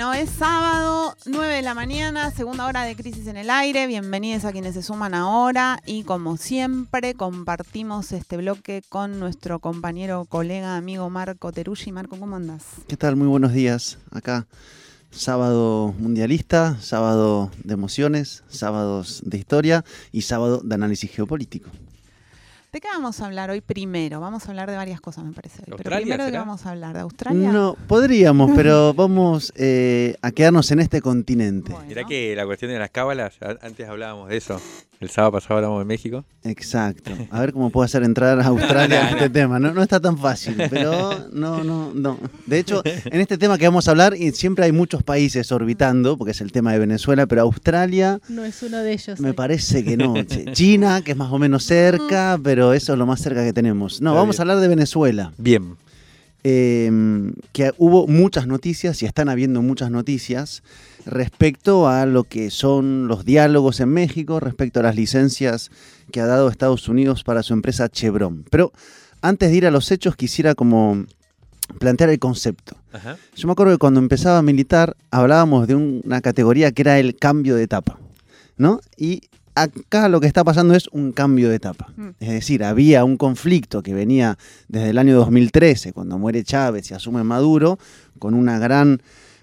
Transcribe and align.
Bueno, 0.00 0.14
es 0.14 0.30
sábado, 0.30 1.14
9 1.26 1.56
de 1.56 1.60
la 1.60 1.74
mañana, 1.74 2.30
segunda 2.30 2.64
hora 2.64 2.84
de 2.84 2.96
Crisis 2.96 3.26
en 3.26 3.36
el 3.36 3.50
Aire. 3.50 3.86
Bienvenidos 3.86 4.46
a 4.46 4.52
quienes 4.52 4.72
se 4.72 4.82
suman 4.82 5.12
ahora 5.12 5.78
y 5.84 6.04
como 6.04 6.38
siempre 6.38 7.12
compartimos 7.12 8.10
este 8.12 8.38
bloque 8.38 8.80
con 8.88 9.20
nuestro 9.20 9.58
compañero, 9.58 10.24
colega, 10.24 10.78
amigo 10.78 11.10
Marco 11.10 11.52
Teruggi. 11.52 11.92
Marco, 11.92 12.18
¿cómo 12.18 12.36
andas? 12.36 12.64
¿Qué 12.88 12.96
tal? 12.96 13.16
Muy 13.16 13.28
buenos 13.28 13.52
días. 13.52 13.98
Acá, 14.10 14.46
sábado 15.10 15.94
mundialista, 15.98 16.78
sábado 16.80 17.50
de 17.62 17.74
emociones, 17.74 18.42
sábados 18.48 19.20
de 19.26 19.36
historia 19.36 19.84
y 20.12 20.22
sábado 20.22 20.62
de 20.64 20.74
análisis 20.76 21.10
geopolítico. 21.10 21.68
¿De 22.72 22.80
qué 22.80 22.86
vamos 22.86 23.20
a 23.20 23.26
hablar 23.26 23.50
hoy 23.50 23.60
primero? 23.60 24.20
Vamos 24.20 24.46
a 24.46 24.50
hablar 24.50 24.70
de 24.70 24.76
varias 24.76 25.00
cosas, 25.00 25.24
me 25.24 25.32
parece. 25.32 25.58
Hoy. 25.62 25.64
Pero 25.64 25.76
¿Australia, 25.76 26.04
primero, 26.04 26.24
¿de 26.24 26.30
qué 26.30 26.38
vamos 26.38 26.66
a 26.66 26.70
hablar? 26.70 26.94
¿De 26.94 27.00
Australia? 27.00 27.50
No, 27.50 27.76
podríamos, 27.88 28.52
pero 28.56 28.94
vamos 28.94 29.52
eh, 29.56 30.14
a 30.22 30.30
quedarnos 30.30 30.70
en 30.70 30.78
este 30.78 31.00
continente. 31.00 31.72
Bueno. 31.72 31.88
Mirá 31.88 32.04
que 32.04 32.36
la 32.36 32.46
cuestión 32.46 32.70
de 32.70 32.78
las 32.78 32.90
cábalas, 32.90 33.38
antes 33.60 33.88
hablábamos 33.88 34.28
de 34.28 34.36
eso. 34.36 34.60
El 35.00 35.08
sábado 35.08 35.32
pasado 35.32 35.56
hablamos 35.56 35.78
de 35.78 35.86
México. 35.86 36.26
Exacto. 36.44 37.12
A 37.30 37.40
ver 37.40 37.54
cómo 37.54 37.70
puedo 37.70 37.86
hacer 37.86 38.02
entrar 38.02 38.38
a 38.38 38.44
Australia 38.48 39.00
en 39.08 39.16
este 39.16 39.30
tema. 39.30 39.58
No, 39.58 39.72
no 39.72 39.82
está 39.82 39.98
tan 39.98 40.18
fácil, 40.18 40.56
pero 40.68 41.26
no, 41.32 41.64
no, 41.64 41.92
no. 41.94 42.18
De 42.44 42.58
hecho, 42.58 42.82
en 42.84 43.18
este 43.18 43.38
tema 43.38 43.56
que 43.56 43.64
vamos 43.66 43.88
a 43.88 43.92
hablar, 43.92 44.14
y 44.14 44.32
siempre 44.32 44.66
hay 44.66 44.72
muchos 44.72 45.02
países 45.02 45.50
orbitando, 45.52 46.18
porque 46.18 46.32
es 46.32 46.42
el 46.42 46.52
tema 46.52 46.72
de 46.74 46.80
Venezuela, 46.80 47.26
pero 47.26 47.40
Australia 47.40 48.20
No 48.28 48.44
es 48.44 48.62
uno 48.62 48.76
de 48.78 48.92
ellos. 48.92 49.18
me 49.20 49.30
hoy. 49.30 49.34
parece 49.34 49.82
que 49.84 49.96
no. 49.96 50.14
China, 50.52 51.00
que 51.02 51.12
es 51.12 51.16
más 51.16 51.32
o 51.32 51.38
menos 51.38 51.64
cerca, 51.64 52.38
pero 52.42 52.74
eso 52.74 52.92
es 52.92 52.98
lo 52.98 53.06
más 53.06 53.22
cerca 53.22 53.42
que 53.42 53.54
tenemos. 53.54 54.02
No, 54.02 54.10
Está 54.10 54.20
vamos 54.20 54.36
bien. 54.36 54.40
a 54.40 54.42
hablar 54.42 54.60
de 54.60 54.68
Venezuela. 54.68 55.32
Bien. 55.38 55.76
eh, 56.44 56.90
que 57.52 57.72
hubo 57.78 58.06
muchas 58.06 58.46
noticias 58.46 59.02
y 59.02 59.06
están 59.06 59.30
habiendo 59.30 59.62
muchas 59.62 59.90
noticias 59.90 60.62
respecto 61.06 61.88
a 61.88 62.06
lo 62.06 62.24
que 62.24 62.50
son 62.50 63.08
los 63.08 63.24
diálogos 63.24 63.80
en 63.80 63.88
México, 63.90 64.40
respecto 64.40 64.80
a 64.80 64.82
las 64.82 64.96
licencias 64.96 65.70
que 66.12 66.20
ha 66.20 66.26
dado 66.26 66.48
Estados 66.48 66.88
Unidos 66.88 67.24
para 67.24 67.42
su 67.42 67.52
empresa 67.52 67.88
Chevron. 67.88 68.44
Pero 68.50 68.72
antes 69.22 69.50
de 69.50 69.56
ir 69.56 69.66
a 69.66 69.70
los 69.70 69.90
hechos 69.90 70.16
quisiera 70.16 70.54
como 70.54 71.04
plantear 71.78 72.10
el 72.10 72.18
concepto. 72.18 72.76
Ajá. 72.92 73.16
Yo 73.36 73.46
me 73.46 73.52
acuerdo 73.52 73.72
que 73.74 73.78
cuando 73.78 74.00
empezaba 74.00 74.38
a 74.38 74.42
militar 74.42 74.96
hablábamos 75.10 75.68
de 75.68 75.76
un- 75.76 76.02
una 76.04 76.20
categoría 76.20 76.72
que 76.72 76.82
era 76.82 76.98
el 76.98 77.16
cambio 77.16 77.54
de 77.54 77.62
etapa, 77.62 77.98
¿no? 78.56 78.80
Y 78.96 79.22
acá 79.54 80.08
lo 80.08 80.20
que 80.20 80.26
está 80.26 80.42
pasando 80.42 80.74
es 80.74 80.88
un 80.88 81.12
cambio 81.12 81.48
de 81.48 81.56
etapa. 81.56 81.92
Mm. 81.96 82.08
Es 82.18 82.28
decir, 82.30 82.64
había 82.64 83.04
un 83.04 83.16
conflicto 83.16 83.82
que 83.82 83.94
venía 83.94 84.36
desde 84.68 84.90
el 84.90 84.98
año 84.98 85.14
2013, 85.16 85.92
cuando 85.92 86.18
muere 86.18 86.42
Chávez 86.42 86.90
y 86.90 86.94
asume 86.94 87.22
Maduro, 87.22 87.78
con 88.18 88.34
una 88.34 88.58
gran 88.58 89.00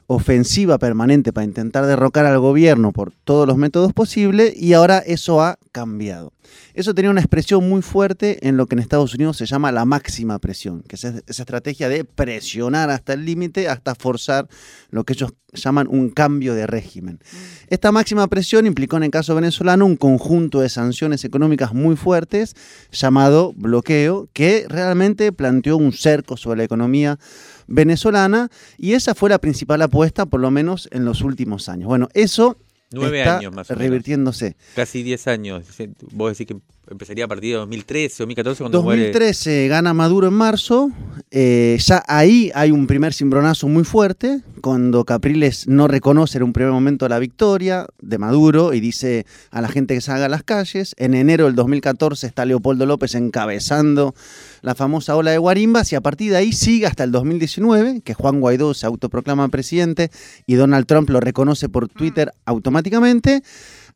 ofensiva 0.08 0.78
permanente 0.78 1.34
para 1.34 1.46
intentar 1.46 1.86
derrocar 1.86 2.26
al 2.26 2.40
gobierno 2.40 2.94
por 2.94 3.12
todos 3.12 3.46
los 3.46 3.58
métodos 3.58 3.92
posibles 3.92 4.56
y 4.56 4.74
ahora 4.74 5.00
eso 5.00 5.42
ha 5.42 5.60
cambiado. 5.74 6.32
Eso 6.74 6.94
tenía 6.94 7.12
una 7.12 7.20
expresión 7.20 7.68
muy 7.68 7.82
fuerte 7.82 8.48
en 8.48 8.56
lo 8.56 8.68
que 8.68 8.76
en 8.76 8.80
Estados 8.80 9.14
Unidos 9.14 9.36
se 9.36 9.46
llama 9.46 9.72
la 9.74 9.84
máxima 9.84 10.40
presión, 10.40 10.82
que 10.84 10.96
es 10.96 11.04
esa 11.04 11.42
estrategia 11.44 11.90
de 11.90 12.06
presionar 12.06 12.90
hasta 12.90 13.14
el 13.14 13.26
límite, 13.26 13.68
hasta 13.68 13.96
forzar 13.96 14.48
lo 14.92 15.04
que 15.04 15.14
ellos 15.14 15.34
llaman 15.54 15.88
un 15.90 16.10
cambio 16.10 16.54
de 16.54 16.68
régimen. 16.68 17.20
Esta 17.68 17.92
máxima 17.92 18.28
presión 18.28 18.66
implicó 18.66 18.98
en 18.98 19.04
el 19.04 19.12
caso 19.12 19.36
venezolano 19.36 19.86
un 19.86 19.98
conjunto 19.98 20.62
de 20.62 20.70
sanciones 20.70 21.26
económicas 21.26 21.74
muy 21.74 21.96
fuertes 21.96 22.56
llamado 22.92 23.54
bloqueo, 23.56 24.30
que 24.32 24.66
realmente 24.70 25.32
planteó 25.32 25.78
un 25.78 25.92
cerco 25.92 26.38
sobre 26.38 26.60
la 26.60 26.64
economía 26.64 27.20
venezolana 27.68 28.50
y 28.78 28.94
esa 28.94 29.16
fue 29.16 29.30
la 29.30 29.40
principal 29.40 29.82
apuesta 29.82 30.26
por 30.26 30.40
lo 30.40 30.52
menos 30.52 30.88
en 30.92 31.06
los 31.06 31.22
últimos 31.22 31.70
años. 31.70 31.88
Bueno, 31.88 32.10
eso 32.14 32.58
Nueve 32.92 33.20
está 33.20 33.38
años 33.38 33.54
más 33.54 33.70
o 33.70 33.74
menos. 33.74 33.84
revirtiéndose. 33.84 34.56
Casi 34.76 35.04
diez 35.04 35.28
años. 35.28 35.66
Vos 36.12 36.38
decís 36.38 36.48
que 36.48 36.62
empezaría 36.90 37.26
a 37.26 37.28
partir 37.28 37.52
de 37.52 37.58
2013, 37.58 38.16
2014, 38.24 38.64
cuando 38.64 38.84
muere. 38.84 39.04
2013 39.04 39.68
gana 39.68 39.94
Maduro 39.94 40.28
en 40.28 40.34
marzo, 40.34 40.92
eh, 41.32 41.78
ya 41.80 42.04
ahí 42.08 42.52
hay 42.56 42.72
un 42.72 42.88
primer 42.88 43.14
cimbronazo 43.14 43.68
muy 43.68 43.84
fuerte, 43.84 44.42
cuando 44.62 45.06
Capriles 45.06 45.68
no 45.68 45.88
reconoce 45.88 46.38
en 46.38 46.44
un 46.44 46.54
primer 46.54 46.72
momento 46.72 47.08
la 47.08 47.20
victoria 47.20 47.88
de 48.02 48.18
Maduro 48.18 48.74
y 48.74 48.80
dice 48.80 49.26
a 49.52 49.62
la 49.62 49.68
gente 49.68 49.94
que 49.94 50.02
salga 50.02 50.26
a 50.26 50.30
las 50.30 50.44
calles. 50.44 50.94
En 50.98 51.14
enero 51.14 51.46
del 51.46 51.56
2014 51.56 52.28
está 52.28 52.46
Leopoldo 52.46 52.86
López 52.86 53.16
encabezando 53.16 54.16
la 54.62 54.76
famosa 54.76 55.16
ola 55.16 55.32
de 55.32 55.38
guarimbas 55.38 55.92
y 55.92 55.96
a 55.96 56.02
partir 56.02 56.32
de 56.32 56.38
ahí 56.38 56.54
sigue 56.54 56.88
hasta 56.88 57.04
el 57.04 57.12
2019, 57.12 58.02
que 58.04 58.14
Juan 58.14 58.40
Guaidó 58.40 58.74
se 58.74 58.86
autoproclama 58.86 59.48
presidente 59.50 60.10
y 60.46 60.56
Donald 60.56 60.86
Trump 60.86 61.10
lo 61.10 61.20
reconoce 61.20 61.70
por 61.70 61.88
Twitter 61.88 62.32
automáticamente. 62.46 63.44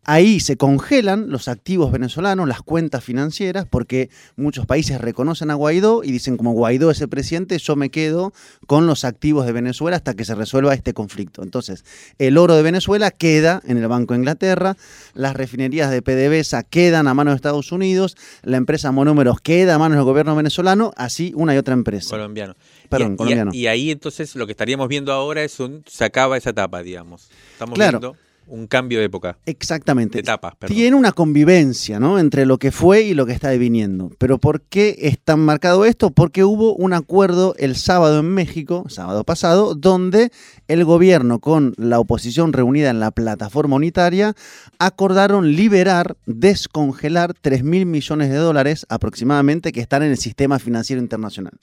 Ahí 0.03 0.39
se 0.39 0.57
congelan 0.57 1.29
los 1.29 1.47
activos 1.47 1.91
venezolanos, 1.91 2.47
las 2.47 2.63
cuentas 2.63 3.03
financieras, 3.03 3.67
porque 3.69 4.09
muchos 4.35 4.65
países 4.65 4.99
reconocen 4.99 5.51
a 5.51 5.53
Guaidó 5.53 6.03
y 6.03 6.11
dicen 6.11 6.37
como 6.37 6.53
Guaidó 6.53 6.89
es 6.89 6.99
el 7.01 7.09
presidente, 7.09 7.57
yo 7.59 7.75
me 7.75 7.91
quedo 7.91 8.33
con 8.65 8.87
los 8.87 9.05
activos 9.05 9.45
de 9.45 9.51
Venezuela 9.51 9.97
hasta 9.97 10.15
que 10.15 10.25
se 10.25 10.33
resuelva 10.33 10.73
este 10.73 10.95
conflicto. 10.95 11.43
Entonces, 11.43 11.85
el 12.17 12.39
oro 12.39 12.55
de 12.55 12.63
Venezuela 12.63 13.11
queda 13.11 13.61
en 13.67 13.77
el 13.77 13.87
Banco 13.87 14.15
de 14.15 14.19
Inglaterra, 14.21 14.75
las 15.13 15.35
refinerías 15.35 15.91
de 15.91 16.01
PDVSA 16.01 16.63
quedan 16.63 17.07
a 17.07 17.13
manos 17.13 17.33
de 17.33 17.35
Estados 17.35 17.71
Unidos, 17.71 18.17
la 18.41 18.57
empresa 18.57 18.91
Monómeros 18.91 19.39
queda 19.39 19.75
a 19.75 19.77
manos 19.77 19.97
del 19.97 20.05
gobierno 20.05 20.35
venezolano, 20.35 20.93
así 20.97 21.31
una 21.35 21.53
y 21.53 21.59
otra 21.59 21.75
empresa. 21.75 22.09
Colombiano. 22.09 22.55
Perdón, 22.89 23.11
y, 23.11 23.13
y- 23.13 23.17
colombiano. 23.17 23.51
Y, 23.53 23.67
ahí 23.67 23.91
entonces 23.91 24.35
lo 24.35 24.47
que 24.47 24.51
estaríamos 24.53 24.87
viendo 24.87 25.13
ahora 25.13 25.43
es 25.43 25.59
un. 25.59 25.83
Se 25.87 26.03
acaba 26.05 26.37
esa 26.37 26.49
etapa, 26.49 26.81
digamos. 26.81 27.29
Estamos 27.53 27.75
Claro. 27.75 27.99
viendo 27.99 28.17
un 28.51 28.67
cambio 28.67 28.99
de 28.99 29.05
época. 29.05 29.37
Exactamente. 29.45 30.21
De 30.21 30.23
perdón. 30.23 30.67
Tiene 30.67 30.95
una 30.95 31.13
convivencia 31.13 31.99
¿no? 31.99 32.19
entre 32.19 32.45
lo 32.45 32.57
que 32.57 32.71
fue 32.71 33.01
y 33.01 33.13
lo 33.13 33.25
que 33.25 33.31
está 33.31 33.49
deviniendo. 33.49 34.11
Pero 34.17 34.37
¿por 34.37 34.61
qué 34.61 34.95
es 34.99 35.17
tan 35.19 35.39
marcado 35.39 35.85
esto? 35.85 36.11
Porque 36.11 36.43
hubo 36.43 36.75
un 36.75 36.93
acuerdo 36.93 37.55
el 37.57 37.75
sábado 37.75 38.19
en 38.19 38.29
México, 38.33 38.85
sábado 38.89 39.23
pasado, 39.23 39.73
donde 39.73 40.31
el 40.67 40.83
gobierno 40.83 41.39
con 41.39 41.73
la 41.77 41.99
oposición 41.99 42.51
reunida 42.51 42.89
en 42.89 42.99
la 42.99 43.11
plataforma 43.11 43.77
unitaria 43.77 44.35
acordaron 44.79 45.55
liberar, 45.55 46.17
descongelar 46.25 47.33
3 47.33 47.63
mil 47.63 47.85
millones 47.85 48.29
de 48.29 48.35
dólares 48.35 48.85
aproximadamente 48.89 49.71
que 49.71 49.79
están 49.79 50.03
en 50.03 50.11
el 50.11 50.17
sistema 50.17 50.59
financiero 50.59 51.01
internacional. 51.01 51.53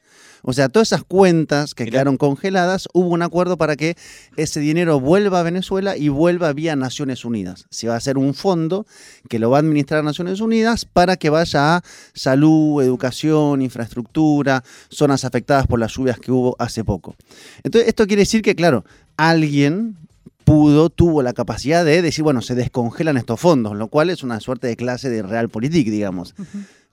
O 0.43 0.53
sea, 0.53 0.69
todas 0.69 0.89
esas 0.89 1.05
cuentas 1.05 1.75
que 1.75 1.85
quedaron 1.85 2.17
congeladas, 2.17 2.89
hubo 2.93 3.09
un 3.09 3.23
acuerdo 3.23 3.59
para 3.59 3.77
que 3.77 3.97
ese 4.37 4.61
dinero 4.61 5.01
vuelva 5.01 5.41
a 5.41 5.43
Venezuela 5.43 5.97
y 5.97 6.09
vuelva 6.09 6.53
vía 6.53 6.77
Naciones 6.79 7.25
Unidas. 7.25 7.67
Se 7.71 7.89
va 7.89 7.95
a 7.95 7.99
hacer 7.99 8.19
un 8.19 8.35
fondo 8.35 8.87
que 9.29 9.39
lo 9.39 9.51
va 9.51 9.59
a 9.59 9.61
administrar 9.61 10.03
Naciones 10.05 10.41
Unidas 10.41 10.85
para 10.85 11.17
que 11.17 11.31
vaya 11.31 11.77
a 11.77 11.85
salud, 12.15 12.83
educación, 12.83 13.63
infraestructura, 13.63 14.65
zonas 14.89 15.25
afectadas 15.25 15.67
por 15.67 15.79
las 15.79 15.95
lluvias 15.95 16.19
que 16.19 16.33
hubo 16.33 16.57
hace 16.59 16.85
poco. 16.85 17.15
Entonces, 17.63 17.89
esto 17.89 18.07
quiere 18.07 18.23
decir 18.23 18.43
que, 18.43 18.55
claro, 18.55 18.85
alguien 19.17 19.97
pudo, 20.45 20.89
tuvo 20.89 21.23
la 21.23 21.35
capacidad 21.35 21.85
de 21.85 22.01
decir, 22.01 22.25
bueno, 22.25 22.41
se 22.41 22.55
descongelan 22.55 23.19
estos 23.19 23.39
fondos, 23.39 23.77
lo 23.77 23.89
cual 23.89 24.09
es 24.09 24.23
una 24.23 24.41
suerte 24.41 24.67
de 24.67 24.77
clase 24.77 25.11
de 25.11 25.23
realpolitik, 25.23 25.89
digamos. 25.91 26.35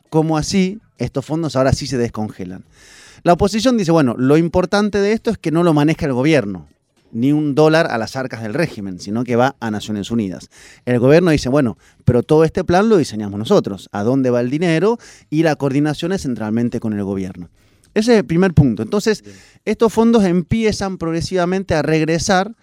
¿Cómo 0.09 0.37
así 0.37 0.79
estos 0.97 1.25
fondos 1.25 1.55
ahora 1.55 1.71
sí 1.71 1.87
se 1.87 1.97
descongelan? 1.97 2.65
La 3.23 3.33
oposición 3.33 3.77
dice, 3.77 3.91
bueno, 3.91 4.15
lo 4.17 4.37
importante 4.37 4.99
de 4.99 5.13
esto 5.13 5.31
es 5.31 5.37
que 5.37 5.51
no 5.51 5.63
lo 5.63 5.73
maneja 5.73 6.05
el 6.05 6.13
gobierno, 6.13 6.67
ni 7.15 7.31
un 7.31 7.55
dólar 7.55 7.87
a 7.89 7.97
las 7.97 8.17
arcas 8.17 8.43
del 8.43 8.53
régimen, 8.53 8.99
sino 8.99 9.23
que 9.23 9.37
va 9.37 9.55
a 9.61 9.71
Naciones 9.71 10.11
Unidas. 10.11 10.49
El 10.83 10.99
gobierno 10.99 11.31
dice, 11.31 11.47
bueno, 11.47 11.77
pero 12.03 12.23
todo 12.23 12.43
este 12.43 12.65
plan 12.65 12.89
lo 12.89 12.97
diseñamos 12.97 13.39
nosotros, 13.39 13.87
a 13.93 14.03
dónde 14.03 14.31
va 14.31 14.41
el 14.41 14.49
dinero 14.49 14.97
y 15.29 15.43
la 15.43 15.55
coordinación 15.55 16.11
es 16.11 16.23
centralmente 16.23 16.81
con 16.81 16.91
el 16.91 17.03
gobierno. 17.05 17.49
Ese 17.93 18.11
es 18.11 18.19
el 18.19 18.25
primer 18.25 18.53
punto. 18.53 18.83
Entonces, 18.83 19.23
estos 19.63 19.93
fondos 19.93 20.25
empiezan 20.25 20.97
progresivamente 20.97 21.73
a 21.73 21.81
regresar 21.81 22.53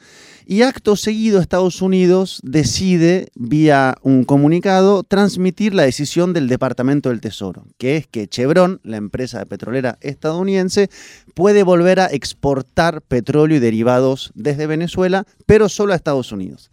Y 0.47 0.63
acto 0.63 0.97
seguido 0.97 1.41
Estados 1.41 1.83
Unidos 1.83 2.41
decide, 2.43 3.29
vía 3.35 3.97
un 4.03 4.25
comunicado, 4.25 5.03
transmitir 5.05 5.75
la 5.75 5.85
decisión 5.85 6.33
del 6.33 6.49
Departamento 6.49 7.09
del 7.11 7.21
Tesoro, 7.21 7.67
que 7.79 7.97
es 7.97 8.07
que 8.07 8.27
Chevron, 8.27 8.81
la 8.83 8.97
empresa 8.97 9.45
petrolera 9.45 9.99
estadounidense, 10.01 10.91
puede 11.35 11.63
volver 11.63 12.01
a 12.01 12.07
exportar 12.07 13.03
petróleo 13.03 13.57
y 13.57 13.61
derivados 13.61 14.33
desde 14.35 14.67
Venezuela, 14.67 15.27
pero 15.47 15.69
solo 15.69 15.93
a 15.93 15.97
Estados 15.97 16.33
Unidos. 16.33 16.71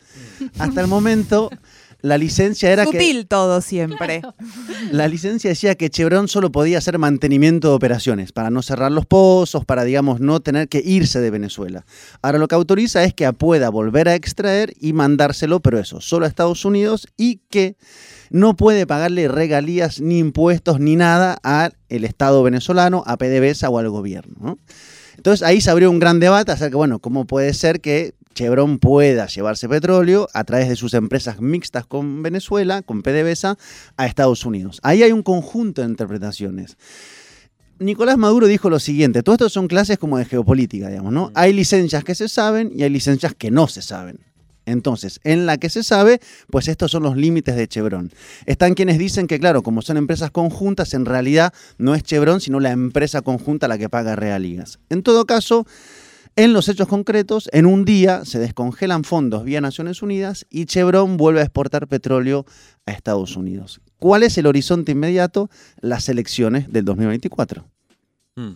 Hasta 0.57 0.81
el 0.81 0.88
momento 0.88 1.50
la 2.01 2.17
licencia 2.17 2.71
era 2.71 2.85
que 2.85 2.91
Sutil 2.91 3.27
todo 3.27 3.61
siempre. 3.61 4.21
la 4.91 5.07
licencia 5.07 5.49
decía 5.49 5.75
que 5.75 5.89
Chevron 5.89 6.27
solo 6.27 6.51
podía 6.51 6.77
hacer 6.77 6.97
mantenimiento 6.97 7.69
de 7.69 7.75
operaciones 7.75 8.31
para 8.31 8.49
no 8.49 8.61
cerrar 8.61 8.91
los 8.91 9.05
pozos, 9.05 9.65
para 9.65 9.83
digamos 9.83 10.19
no 10.19 10.39
tener 10.39 10.69
que 10.69 10.81
irse 10.83 11.19
de 11.19 11.29
Venezuela. 11.29 11.85
Ahora 12.21 12.39
lo 12.39 12.47
que 12.47 12.55
autoriza 12.55 13.03
es 13.03 13.13
que 13.13 13.31
pueda 13.33 13.69
volver 13.69 14.07
a 14.07 14.15
extraer 14.15 14.73
y 14.79 14.93
mandárselo, 14.93 15.59
pero 15.59 15.79
eso, 15.79 16.01
solo 16.01 16.25
a 16.25 16.29
Estados 16.29 16.65
Unidos 16.65 17.07
y 17.17 17.41
que 17.49 17.75
no 18.29 18.55
puede 18.55 18.87
pagarle 18.87 19.27
regalías 19.27 19.99
ni 19.99 20.19
impuestos 20.19 20.79
ni 20.79 20.95
nada 20.95 21.37
al 21.43 21.73
Estado 21.89 22.43
venezolano, 22.43 23.03
a 23.05 23.17
PDVSA 23.17 23.69
o 23.69 23.79
al 23.79 23.89
gobierno. 23.89 24.35
¿no? 24.39 24.57
Entonces 25.17 25.45
ahí 25.45 25.59
se 25.59 25.69
abrió 25.69 25.91
un 25.91 25.99
gran 25.99 26.21
debate 26.21 26.53
acerca, 26.53 26.77
bueno, 26.77 26.99
cómo 26.99 27.25
puede 27.25 27.53
ser 27.53 27.81
que 27.81 28.13
Chevron 28.39 28.80
pueda 28.80 29.27
llevarse 29.27 29.68
petróleo 29.68 30.30
a 30.33 30.45
través 30.45 30.69
de 30.69 30.77
sus 30.77 30.94
empresas 30.94 31.41
mixtas 31.41 31.86
con 31.86 32.24
Venezuela, 32.24 32.81
con 32.81 33.01
PDVSA, 33.01 33.57
a 33.97 34.06
Estados 34.06 34.45
Unidos. 34.45 34.80
Ahí 34.81 35.03
hay 35.03 35.12
un 35.12 35.24
conjunto 35.24 35.81
de 35.81 35.89
interpretaciones. 35.89 36.77
Nicolás 37.80 38.18
Maduro 38.18 38.47
dijo 38.47 38.69
lo 38.69 38.80
siguiente, 38.80 39.24
todo 39.24 39.36
esto 39.36 39.50
son 39.50 39.68
clases 39.68 39.97
como 39.97 40.18
de 40.18 40.24
geopolítica, 40.24 40.88
digamos, 40.88 41.12
¿no? 41.12 41.31
Hay 41.36 41.51
licencias 41.51 42.06
que 42.06 42.15
se 42.15 42.30
saben 42.30 42.71
y 42.74 42.83
hay 42.83 42.89
licencias 42.89 43.36
que 43.38 43.51
no 43.51 43.68
se 43.68 43.81
saben. 43.81 44.21
Entonces, 44.65 45.19
en 45.25 45.45
la 45.45 45.57
que 45.57 45.69
se 45.69 45.83
sabe, 45.83 46.21
pues 46.50 46.69
estos 46.69 46.92
son 46.92 47.03
los 47.03 47.18
límites 47.18 47.57
de 47.57 47.68
Chevron. 47.68 48.09
Están 48.45 48.74
quienes 48.74 49.00
dicen 49.00 49.27
que, 49.27 49.38
claro, 49.38 49.63
como 49.63 49.81
son 49.81 49.97
empresas 49.97 50.31
conjuntas, 50.31 50.94
en 50.94 51.03
realidad 51.03 51.53
no 51.77 51.94
es 51.94 52.03
Chevron, 52.03 52.39
sino 52.39 52.62
la 52.62 52.71
empresa 52.71 53.21
conjunta 53.21 53.68
la 53.68 53.77
que 53.77 53.89
paga 53.89 54.15
regalías. 54.15 54.80
En 54.89 55.03
todo 55.03 55.25
caso, 55.25 55.65
en 56.39 56.53
los 56.53 56.69
hechos 56.69 56.88
concretos, 56.88 57.50
en 57.51 57.65
un 57.65 57.83
día 57.83 58.24
se 58.24 58.39
descongelan 58.39 59.03
fondos 59.03 59.44
vía 59.44 59.59
Naciones 59.59 60.01
Unidas 60.01 60.45
y 60.50 60.68
Chevron 60.68 61.18
vuelve 61.18 61.41
a 61.41 61.44
exportar 61.44 61.86
petróleo 61.89 62.45
a 62.86 62.94
Estados 62.94 63.36
Unidos. 63.36 63.81
¿Cuál 64.00 64.24
es 64.24 64.38
el 64.38 64.45
horizonte 64.47 64.94
inmediato? 64.94 65.50
Las 65.81 66.07
elecciones 66.07 66.71
del 66.71 66.86
2024. 66.86 67.65
Mm. 68.38 68.51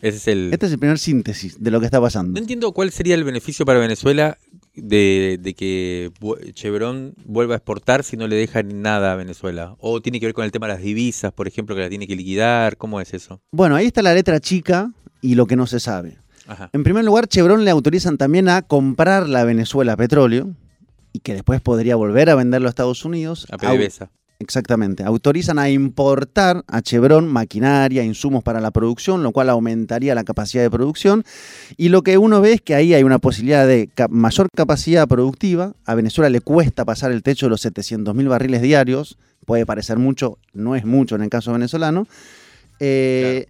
Ese 0.00 0.16
es 0.16 0.28
el... 0.28 0.50
Este 0.54 0.66
es 0.66 0.72
el 0.72 0.78
primer 0.78 0.98
síntesis 0.98 1.62
de 1.62 1.70
lo 1.70 1.80
que 1.80 1.84
está 1.86 1.98
No 1.98 2.04
pasando. 2.04 2.40
entiendo 2.40 2.72
cuál 2.72 2.90
sería 2.92 3.14
el 3.14 3.24
beneficio 3.24 3.66
para 3.66 3.78
Venezuela 3.78 4.38
de, 4.74 5.38
de 5.38 5.52
que 5.52 6.10
Chevron 6.54 7.12
vuelva 7.26 7.54
a 7.54 7.56
exportar 7.58 8.04
si 8.04 8.16
no 8.16 8.26
le 8.26 8.36
dejan 8.36 8.80
nada 8.80 9.12
a 9.12 9.16
Venezuela. 9.16 9.76
O 9.80 10.00
tiene 10.00 10.18
que 10.18 10.26
ver 10.26 10.34
con 10.34 10.46
el 10.46 10.52
tema 10.52 10.66
de 10.66 10.72
las 10.72 10.82
divisas, 10.82 11.30
por 11.32 11.46
ejemplo, 11.46 11.74
que 11.74 11.82
la 11.82 11.88
tiene 11.90 12.06
que 12.06 12.16
liquidar. 12.16 12.78
¿Cómo 12.78 13.02
es 13.02 13.12
eso? 13.12 13.42
Bueno, 13.50 13.76
ahí 13.76 13.84
está 13.84 14.00
la 14.00 14.14
letra 14.14 14.40
chica 14.40 14.94
y 15.20 15.34
lo 15.34 15.46
que 15.46 15.56
no 15.56 15.66
se 15.66 15.78
sabe. 15.78 16.16
Ajá. 16.48 16.70
En 16.72 16.82
primer 16.82 17.04
lugar, 17.04 17.28
Chevron 17.28 17.64
le 17.64 17.70
autorizan 17.70 18.18
también 18.18 18.48
a 18.48 18.62
comprar 18.62 19.28
la 19.28 19.44
Venezuela 19.44 19.96
petróleo 19.96 20.48
y 21.12 21.20
que 21.20 21.34
después 21.34 21.60
podría 21.60 21.94
volver 21.94 22.30
a 22.30 22.34
venderlo 22.34 22.68
a 22.68 22.70
Estados 22.70 23.04
Unidos. 23.04 23.46
A 23.50 23.58
PDVSA. 23.58 24.10
Exactamente. 24.40 25.02
Autorizan 25.02 25.58
a 25.58 25.68
importar 25.68 26.64
a 26.68 26.80
Chevron 26.80 27.26
maquinaria, 27.26 28.04
insumos 28.04 28.44
para 28.44 28.60
la 28.60 28.70
producción, 28.70 29.24
lo 29.24 29.32
cual 29.32 29.50
aumentaría 29.50 30.14
la 30.14 30.22
capacidad 30.22 30.62
de 30.62 30.70
producción. 30.70 31.24
Y 31.76 31.88
lo 31.88 32.02
que 32.02 32.18
uno 32.18 32.40
ve 32.40 32.52
es 32.52 32.60
que 32.60 32.76
ahí 32.76 32.94
hay 32.94 33.02
una 33.02 33.18
posibilidad 33.18 33.66
de 33.66 33.90
mayor 34.10 34.46
capacidad 34.54 35.08
productiva. 35.08 35.74
A 35.84 35.94
Venezuela 35.96 36.30
le 36.30 36.40
cuesta 36.40 36.84
pasar 36.84 37.10
el 37.10 37.24
techo 37.24 37.46
de 37.46 37.50
los 37.50 37.60
700 37.62 38.14
mil 38.14 38.28
barriles 38.28 38.62
diarios. 38.62 39.18
Puede 39.44 39.66
parecer 39.66 39.98
mucho, 39.98 40.38
no 40.52 40.76
es 40.76 40.84
mucho 40.84 41.16
en 41.16 41.22
el 41.22 41.30
caso 41.30 41.52
venezolano. 41.52 42.06
Eh, 42.78 43.48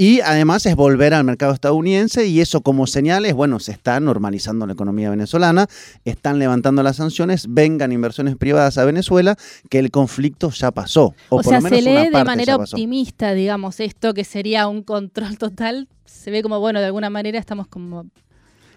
Y 0.00 0.22
además 0.22 0.64
es 0.64 0.76
volver 0.76 1.12
al 1.12 1.24
mercado 1.24 1.52
estadounidense 1.52 2.26
y 2.26 2.40
eso 2.40 2.62
como 2.62 2.86
señales, 2.86 3.34
bueno, 3.34 3.60
se 3.60 3.72
está 3.72 4.00
normalizando 4.00 4.66
la 4.66 4.72
economía 4.72 5.10
venezolana, 5.10 5.66
están 6.06 6.38
levantando 6.38 6.82
las 6.82 6.96
sanciones, 6.96 7.44
vengan 7.50 7.92
inversiones 7.92 8.34
privadas 8.36 8.78
a 8.78 8.86
Venezuela, 8.86 9.36
que 9.68 9.78
el 9.78 9.90
conflicto 9.90 10.48
ya 10.52 10.70
pasó. 10.70 11.14
O, 11.28 11.36
O, 11.36 11.42
por 11.42 11.44
sea, 11.44 11.58
lo 11.58 11.64
menos 11.64 11.80
se 11.80 11.84
lee 11.84 12.08
de 12.08 12.24
manera 12.24 12.56
optimista, 12.56 13.34
digamos, 13.34 13.78
esto 13.78 14.14
que 14.14 14.24
sería 14.24 14.68
un 14.68 14.84
control 14.84 15.36
total. 15.36 15.86
Se 16.06 16.30
ve 16.30 16.42
como, 16.42 16.58
bueno, 16.60 16.80
de 16.80 16.86
alguna 16.86 17.10
manera 17.10 17.38
estamos 17.38 17.66
como... 17.66 18.06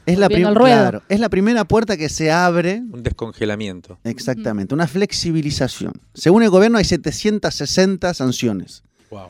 Es 0.06 0.20
la, 0.20 0.28
claro, 0.28 1.04
es 1.08 1.22
la 1.22 1.30
primera 1.30 1.64
puerta 1.64 1.96
que 1.96 2.10
se 2.10 2.34
abre 2.34 2.84
Un 2.92 3.02
descongelamiento. 3.02 3.98
Exactamente, 4.04 4.74
una 4.74 4.88
flexibilización. 4.88 5.94
Según 6.14 6.44
el 6.44 6.50
gobierno 6.50 6.80
hay 6.80 6.84
760 6.84 8.14
sanciones. 8.14 8.84
Wow. 9.10 9.30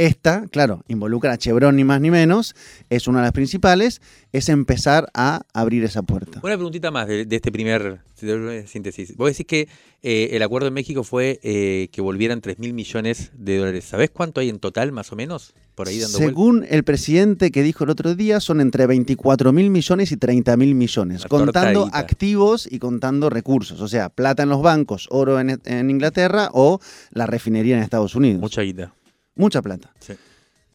Esta, 0.00 0.46
claro, 0.48 0.82
involucra 0.88 1.32
a 1.32 1.36
Chevron 1.36 1.76
ni 1.76 1.84
más 1.84 2.00
ni 2.00 2.10
menos, 2.10 2.54
es 2.88 3.06
una 3.06 3.18
de 3.18 3.24
las 3.24 3.32
principales, 3.32 4.00
es 4.32 4.48
empezar 4.48 5.10
a 5.12 5.42
abrir 5.52 5.84
esa 5.84 6.00
puerta. 6.00 6.40
Una 6.42 6.54
preguntita 6.54 6.90
más 6.90 7.06
de, 7.06 7.26
de 7.26 7.36
este 7.36 7.52
primer 7.52 8.00
de 8.26 8.66
síntesis. 8.66 9.14
Vos 9.16 9.30
decís 9.30 9.46
que 9.46 9.68
eh, 10.02 10.30
el 10.32 10.42
acuerdo 10.42 10.68
en 10.68 10.74
México 10.74 11.04
fue 11.04 11.38
eh, 11.42 11.88
que 11.92 12.00
volvieran 12.00 12.40
3 12.40 12.58
mil 12.58 12.72
millones 12.72 13.30
de 13.34 13.58
dólares. 13.58 13.84
¿Sabés 13.84 14.08
cuánto 14.08 14.40
hay 14.40 14.48
en 14.48 14.58
total, 14.58 14.90
más 14.90 15.12
o 15.12 15.16
menos? 15.16 15.52
Por 15.74 15.88
ahí 15.88 15.98
dando. 15.98 16.16
Según 16.16 16.66
el 16.68 16.82
presidente 16.82 17.50
que 17.50 17.62
dijo 17.62 17.84
el 17.84 17.90
otro 17.90 18.14
día, 18.14 18.40
son 18.40 18.62
entre 18.62 18.86
24 18.86 19.52
mil 19.52 19.68
millones 19.68 20.12
y 20.12 20.16
30 20.16 20.56
mil 20.56 20.74
millones, 20.74 21.26
contando 21.26 21.82
tortadita. 21.82 21.98
activos 21.98 22.68
y 22.70 22.78
contando 22.78 23.28
recursos, 23.28 23.80
o 23.80 23.88
sea, 23.88 24.08
plata 24.08 24.44
en 24.44 24.48
los 24.48 24.62
bancos, 24.62 25.08
oro 25.10 25.40
en, 25.40 25.60
en 25.64 25.90
Inglaterra 25.90 26.48
o 26.52 26.80
la 27.12 27.26
refinería 27.26 27.76
en 27.76 27.82
Estados 27.82 28.14
Unidos. 28.14 28.40
Mucha 28.40 28.62
guita. 28.62 28.94
Mucha 29.40 29.62
plata. 29.62 29.92
Sí. 30.00 30.12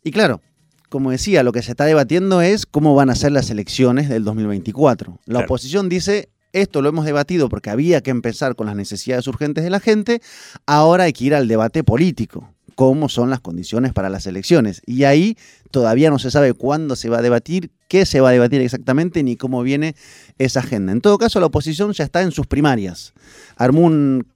Y 0.03 0.12
claro, 0.12 0.41
como 0.89 1.12
decía, 1.12 1.44
lo 1.44 1.51
que 1.51 1.62
se 1.62 1.71
está 1.71 1.85
debatiendo 1.85 2.41
es 2.41 2.65
cómo 2.65 2.95
van 2.95 3.09
a 3.09 3.15
ser 3.15 3.31
las 3.31 3.50
elecciones 3.50 4.09
del 4.09 4.23
2024. 4.23 5.19
La 5.25 5.33
Claro. 5.33 5.45
oposición 5.45 5.89
dice, 5.89 6.29
esto 6.53 6.81
lo 6.81 6.89
hemos 6.89 7.06
debatido 7.06 7.50
porque 7.50 7.69
había 7.69 8.01
que 8.01 8.12
empezar 8.12 8.56
con 8.56 8.65
las 8.67 8.75
necesidades 8.75 9.27
urgentes 9.27 9.63
de 9.63 9.69
la 9.69 9.79
gente, 9.79 10.21
ahora 10.65 11.03
hay 11.06 11.13
que 11.13 11.25
ir 11.25 11.35
al 11.35 11.47
debate 11.47 11.83
político, 11.83 12.55
cómo 12.75 13.10
son 13.10 13.30
las 13.30 13.39
condiciones 13.39 13.94
para 13.94 14.10
las 14.10 14.27
elecciones. 14.27 14.81
Y 14.86 15.06
ahí 15.06 15.38
todavía 15.72 16.10
no 16.10 16.19
se 16.19 16.30
sabe 16.30 16.54
cuándo 16.54 16.95
se 16.95 17.10
va 17.10 17.19
a 17.19 17.22
debatir, 17.22 17.72
qué 17.88 18.06
se 18.06 18.19
va 18.22 18.30
a 18.30 18.31
debatir 18.33 18.62
exactamente, 18.62 19.24
ni 19.24 19.36
cómo 19.36 19.63
viene 19.63 19.95
esa 20.38 20.60
agenda. 20.60 20.92
En 20.92 21.01
todo 21.01 21.18
caso, 21.18 21.39
la 21.39 21.48
oposición 21.48 21.94
ya 21.94 22.04
está 22.04 22.22
en 22.22 22.31
sus 22.31 22.48
primarias. 22.48 23.13
Armó 23.56 23.89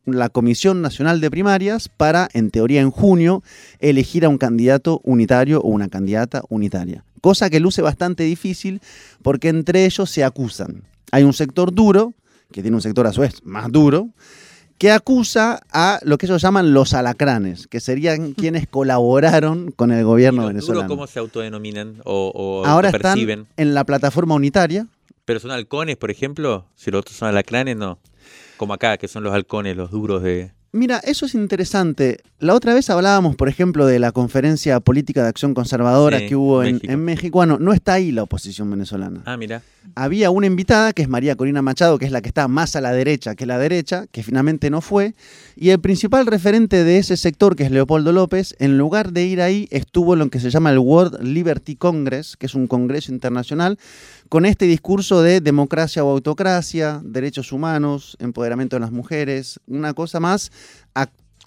la 0.06 0.30
Comisión 0.30 0.82
Nacional 0.82 1.22
de 1.22 1.30
Primarias 1.30 1.90
para, 1.90 2.30
en 2.34 2.50
teoría, 2.50 2.82
en 2.82 2.92
junio, 2.92 3.44
elegir 3.80 4.26
a 4.26 4.30
un 4.30 4.38
candidato 4.38 5.02
unitario 5.04 5.62
o 5.62 5.68
una 5.68 5.90
candidata 5.90 6.42
unitaria. 6.50 7.04
Cosa 7.22 7.50
que 7.50 7.60
luce 7.60 7.82
bastante 7.82 8.24
difícil 8.24 8.82
porque 9.22 9.50
entre 9.50 9.86
ellos 9.86 10.10
se 10.10 10.24
acusan. 10.24 10.84
Hay 11.12 11.24
un 11.24 11.34
sector 11.34 11.74
duro, 11.74 12.14
que 12.52 12.62
tiene 12.62 12.76
un 12.76 12.82
sector 12.82 13.06
a 13.08 13.14
su 13.14 13.22
vez 13.22 13.44
más 13.44 13.72
duro, 13.72 14.10
que 14.80 14.92
acusa 14.92 15.62
a 15.72 16.00
lo 16.04 16.18
que 16.18 16.26
ellos 16.26 16.42
llaman 16.42 16.74
los 16.74 16.94
alacranes, 16.96 17.68
que 17.68 17.80
serían 17.80 18.34
quienes 18.38 18.68
colaboraron 18.68 19.72
con 19.72 19.92
el 19.92 20.00
¿Y 20.00 20.04
gobierno 20.04 20.48
venezolano. 20.48 20.88
cómo 20.88 21.06
se 21.06 21.20
autodenominan 21.20 22.02
o, 22.06 22.32
o 22.34 22.66
Ahora 22.66 22.88
están 22.90 23.02
perciben? 23.14 23.48
en 23.58 23.74
la 23.76 23.84
plataforma 23.84 24.34
unitaria. 24.36 24.88
¿Pero 25.26 25.40
son 25.40 25.52
halcones, 25.52 25.98
por 25.98 26.10
ejemplo? 26.10 26.66
Si 26.76 26.90
los 26.90 27.02
otros 27.02 27.18
son 27.18 27.28
alacranes, 27.28 27.78
no. 27.78 28.00
Como 28.58 28.74
acá, 28.74 28.98
que 28.98 29.08
son 29.08 29.24
los 29.24 29.34
halcones, 29.34 29.78
los 29.78 29.92
duros 29.92 30.24
de... 30.24 30.52
Mira, 30.72 30.98
eso 31.04 31.26
es 31.26 31.36
interesante. 31.36 32.22
La 32.42 32.54
otra 32.56 32.74
vez 32.74 32.90
hablábamos, 32.90 33.36
por 33.36 33.50
ejemplo, 33.50 33.86
de 33.86 34.00
la 34.00 34.14
conferencia 34.14 34.80
política 34.80 35.24
de 35.24 35.28
acción 35.28 35.54
conservadora 35.54 36.20
Sí, 36.20 36.28
que 36.28 36.36
hubo 36.38 36.64
en, 36.64 36.76
México. 36.76 36.94
en 36.94 37.04
México. 37.04 37.38
Bueno, 37.38 37.58
no 37.60 37.74
está 37.74 37.94
ahí 37.94 38.14
la 38.14 38.24
oposición 38.24 38.72
venezolana. 38.72 39.24
Ah, 39.26 39.36
mira. 39.36 39.62
Había 39.96 40.30
una 40.30 40.48
invitada, 40.48 40.94
que 40.94 41.02
es 41.02 41.10
María 41.10 41.36
Corina 41.36 41.62
Machado, 41.62 41.98
que 42.00 42.06
es 42.06 42.14
la 42.14 42.22
que 42.22 42.30
está 42.30 42.48
más 42.48 42.78
a 42.78 42.82
la 42.82 42.94
derecha 42.94 43.36
que 43.36 43.46
la 43.46 43.58
derecha, 43.58 44.06
que 44.12 44.24
finalmente 44.24 44.70
no 44.70 44.80
fue. 44.80 45.16
Y 45.58 45.72
el 45.72 45.82
principal 45.82 46.28
referente 46.28 46.86
de 46.86 46.98
ese 46.98 47.18
sector, 47.18 47.58
que 47.58 47.64
es 47.64 47.72
Leopoldo 47.72 48.14
López, 48.14 48.56
en 48.60 48.78
lugar 48.78 49.12
de 49.12 49.26
ir 49.26 49.42
ahí, 49.42 49.68
estuvo 49.70 50.14
en 50.14 50.20
lo 50.20 50.30
que 50.30 50.40
se 50.40 50.50
llama 50.50 50.72
el 50.72 50.80
World 50.80 51.22
Liberty 51.22 51.76
Congress, 51.76 52.38
que 52.38 52.46
es 52.46 52.56
un 52.56 52.68
congreso 52.68 53.12
internacional, 53.12 53.78
con 54.30 54.46
este 54.46 54.64
discurso 54.64 55.22
de 55.22 55.42
democracia 55.42 56.06
o 56.06 56.12
autocracia, 56.12 57.02
derechos 57.04 57.52
humanos, 57.52 58.16
empoderamiento 58.22 58.78
de 58.78 58.80
las 58.82 58.92
mujeres, 58.92 59.60
una 59.68 59.94
cosa 59.94 60.22
más 60.22 60.52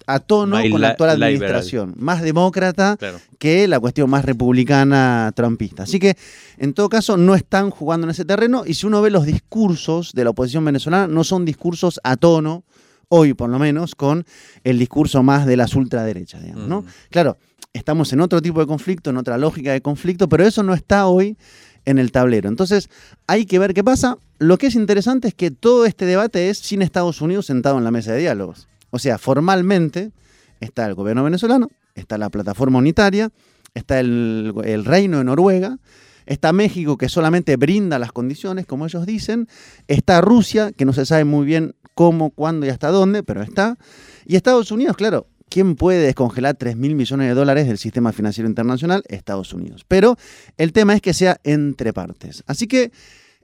a, 0.07 0.19
tono 0.19 0.57
con 0.71 0.81
la 0.81 0.89
actual 0.89 1.19
liberal. 1.19 1.23
administración, 1.33 1.93
más 1.97 2.21
demócrata 2.21 2.97
Claro. 2.97 3.19
que 3.39 3.67
la 3.67 3.79
cuestión 3.79 4.09
más 4.09 4.25
republicana 4.25 5.31
trumpista. 5.35 5.83
Así 5.83 5.99
que, 5.99 6.15
en 6.57 6.73
todo 6.73 6.89
caso, 6.89 7.17
no 7.17 7.35
están 7.35 7.69
jugando 7.69 8.05
en 8.05 8.11
ese 8.11 8.25
terreno 8.25 8.63
y 8.65 8.73
si 8.73 8.85
uno 8.85 9.01
ve 9.01 9.09
los 9.11 9.25
discursos 9.25 10.13
de 10.13 10.23
la 10.23 10.31
oposición 10.31 10.65
venezolana, 10.65 11.07
no 11.07 11.23
son 11.23 11.45
discursos 11.45 11.99
a 12.03 12.17
tono, 12.17 12.63
hoy 13.09 13.33
por 13.33 13.49
lo 13.49 13.59
menos, 13.59 13.95
con 13.95 14.25
el 14.63 14.79
discurso 14.79 15.23
más 15.23 15.45
de 15.45 15.57
las 15.57 15.75
ultraderechas, 15.75 16.41
digamos, 16.41 16.67
¿no? 16.67 16.81
Mm. 16.81 16.85
Claro, 17.09 17.37
estamos 17.73 18.13
en 18.13 18.21
otro 18.21 18.41
tipo 18.41 18.59
de 18.59 18.67
conflicto, 18.67 19.09
en 19.09 19.17
otra 19.17 19.37
lógica 19.37 19.71
de 19.71 19.81
conflicto, 19.81 20.27
pero 20.29 20.45
eso 20.45 20.63
no 20.63 20.73
está 20.73 21.07
hoy 21.07 21.37
en 21.85 21.99
el 21.99 22.11
tablero. 22.11 22.49
Entonces, 22.49 22.89
hay 23.27 23.45
que 23.45 23.59
ver 23.59 23.73
qué 23.73 23.83
pasa. 23.83 24.17
Lo 24.39 24.57
que 24.57 24.67
es 24.67 24.75
interesante 24.75 25.27
es 25.27 25.33
que 25.33 25.51
todo 25.51 25.85
este 25.85 26.05
debate 26.05 26.49
es 26.49 26.57
sin 26.59 26.81
Estados 26.81 27.21
Unidos 27.21 27.45
sentado 27.45 27.77
en 27.77 27.83
la 27.83 27.91
mesa 27.91 28.13
de 28.13 28.19
diálogos. 28.19 28.67
O 28.93 28.99
sea, 28.99 29.17
formalmente 29.17 30.11
está 30.59 30.85
el 30.85 30.93
gobierno 30.93 31.23
venezolano, 31.23 31.67
está 31.95 32.19
la 32.19 32.29
plataforma 32.29 32.77
unitaria, 32.77 33.31
está 33.73 33.99
el, 33.99 34.53
reino 34.85 35.17
de 35.17 35.23
Noruega, 35.23 35.79
Está 36.25 36.53
México, 36.53 36.97
que 36.97 37.09
solamente 37.09 37.57
brinda 37.57 37.99
las 37.99 38.13
condiciones, 38.13 38.65
como 38.65 38.85
ellos 38.85 39.05
dicen. 39.05 39.49
Está 39.89 40.21
Rusia, 40.21 40.71
que 40.71 40.85
no 40.85 40.93
se 40.93 41.05
sabe 41.05 41.25
muy 41.25 41.45
bien 41.45 41.75
cómo, 41.95 42.29
cuándo 42.29 42.65
y 42.65 42.69
hasta 42.69 42.87
dónde, 42.91 43.23
pero 43.23 43.41
está. 43.41 43.77
Y 44.25 44.37
Estados 44.37 44.71
Unidos, 44.71 44.95
claro, 44.95 45.27
¿quién 45.49 45.75
puede 45.75 45.99
descongelar 45.99 46.55
3 46.55 46.77
mil 46.77 46.95
millones 46.95 47.27
de 47.27 47.33
dólares 47.33 47.67
del 47.67 47.77
sistema 47.77 48.13
financiero 48.13 48.47
internacional? 48.47 49.03
Estados 49.09 49.53
Unidos. 49.53 49.83
Pero 49.85 50.15
el 50.55 50.71
tema 50.71 50.93
es 50.93 51.01
que 51.01 51.13
sea 51.13 51.41
entre 51.43 51.91
partes. 51.91 52.41
Así 52.47 52.67
que 52.67 52.93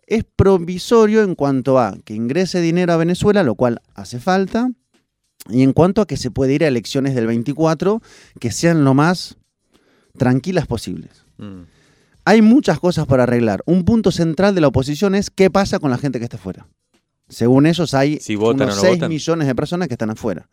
es 0.07 0.23
provisorio 0.23 1.21
en 1.21 1.35
cuanto 1.35 1.79
a 1.79 1.97
que 2.05 2.13
ingrese 2.13 2.61
dinero 2.61 2.93
a 2.93 2.97
Venezuela, 2.97 3.43
lo 3.43 3.55
cual 3.55 3.81
hace 3.93 4.21
falta. 4.21 4.71
Y 5.47 5.63
en 5.63 5.73
cuanto 5.73 6.01
a 6.01 6.07
que 6.07 6.17
se 6.17 6.31
puede 6.31 6.53
ir 6.53 6.63
a 6.63 6.67
elecciones 6.67 7.15
del 7.15 7.27
24 7.27 8.01
que 8.39 8.51
sean 8.51 8.83
lo 8.83 8.93
más 8.93 9.37
tranquilas 10.17 10.67
posibles. 10.67 11.25
Mm. 11.37 11.61
Hay 12.25 12.41
muchas 12.41 12.79
cosas 12.79 13.07
para 13.07 13.23
arreglar. 13.23 13.63
Un 13.65 13.85
punto 13.85 14.11
central 14.11 14.53
de 14.53 14.61
la 14.61 14.67
oposición 14.67 15.15
es 15.15 15.29
qué 15.29 15.49
pasa 15.49 15.79
con 15.79 15.89
la 15.89 15.97
gente 15.97 16.19
que 16.19 16.25
está 16.25 16.37
afuera. 16.37 16.67
Según 17.29 17.65
ellos 17.65 17.93
hay 17.93 18.19
Si 18.19 18.35
votan 18.35 18.67
unos 18.67 18.73
o 18.73 18.75
no 18.77 18.81
6 18.81 18.93
votan. 18.95 19.09
millones 19.09 19.47
de 19.47 19.55
personas 19.55 19.87
que 19.87 19.93
están 19.93 20.09
afuera. 20.09 20.49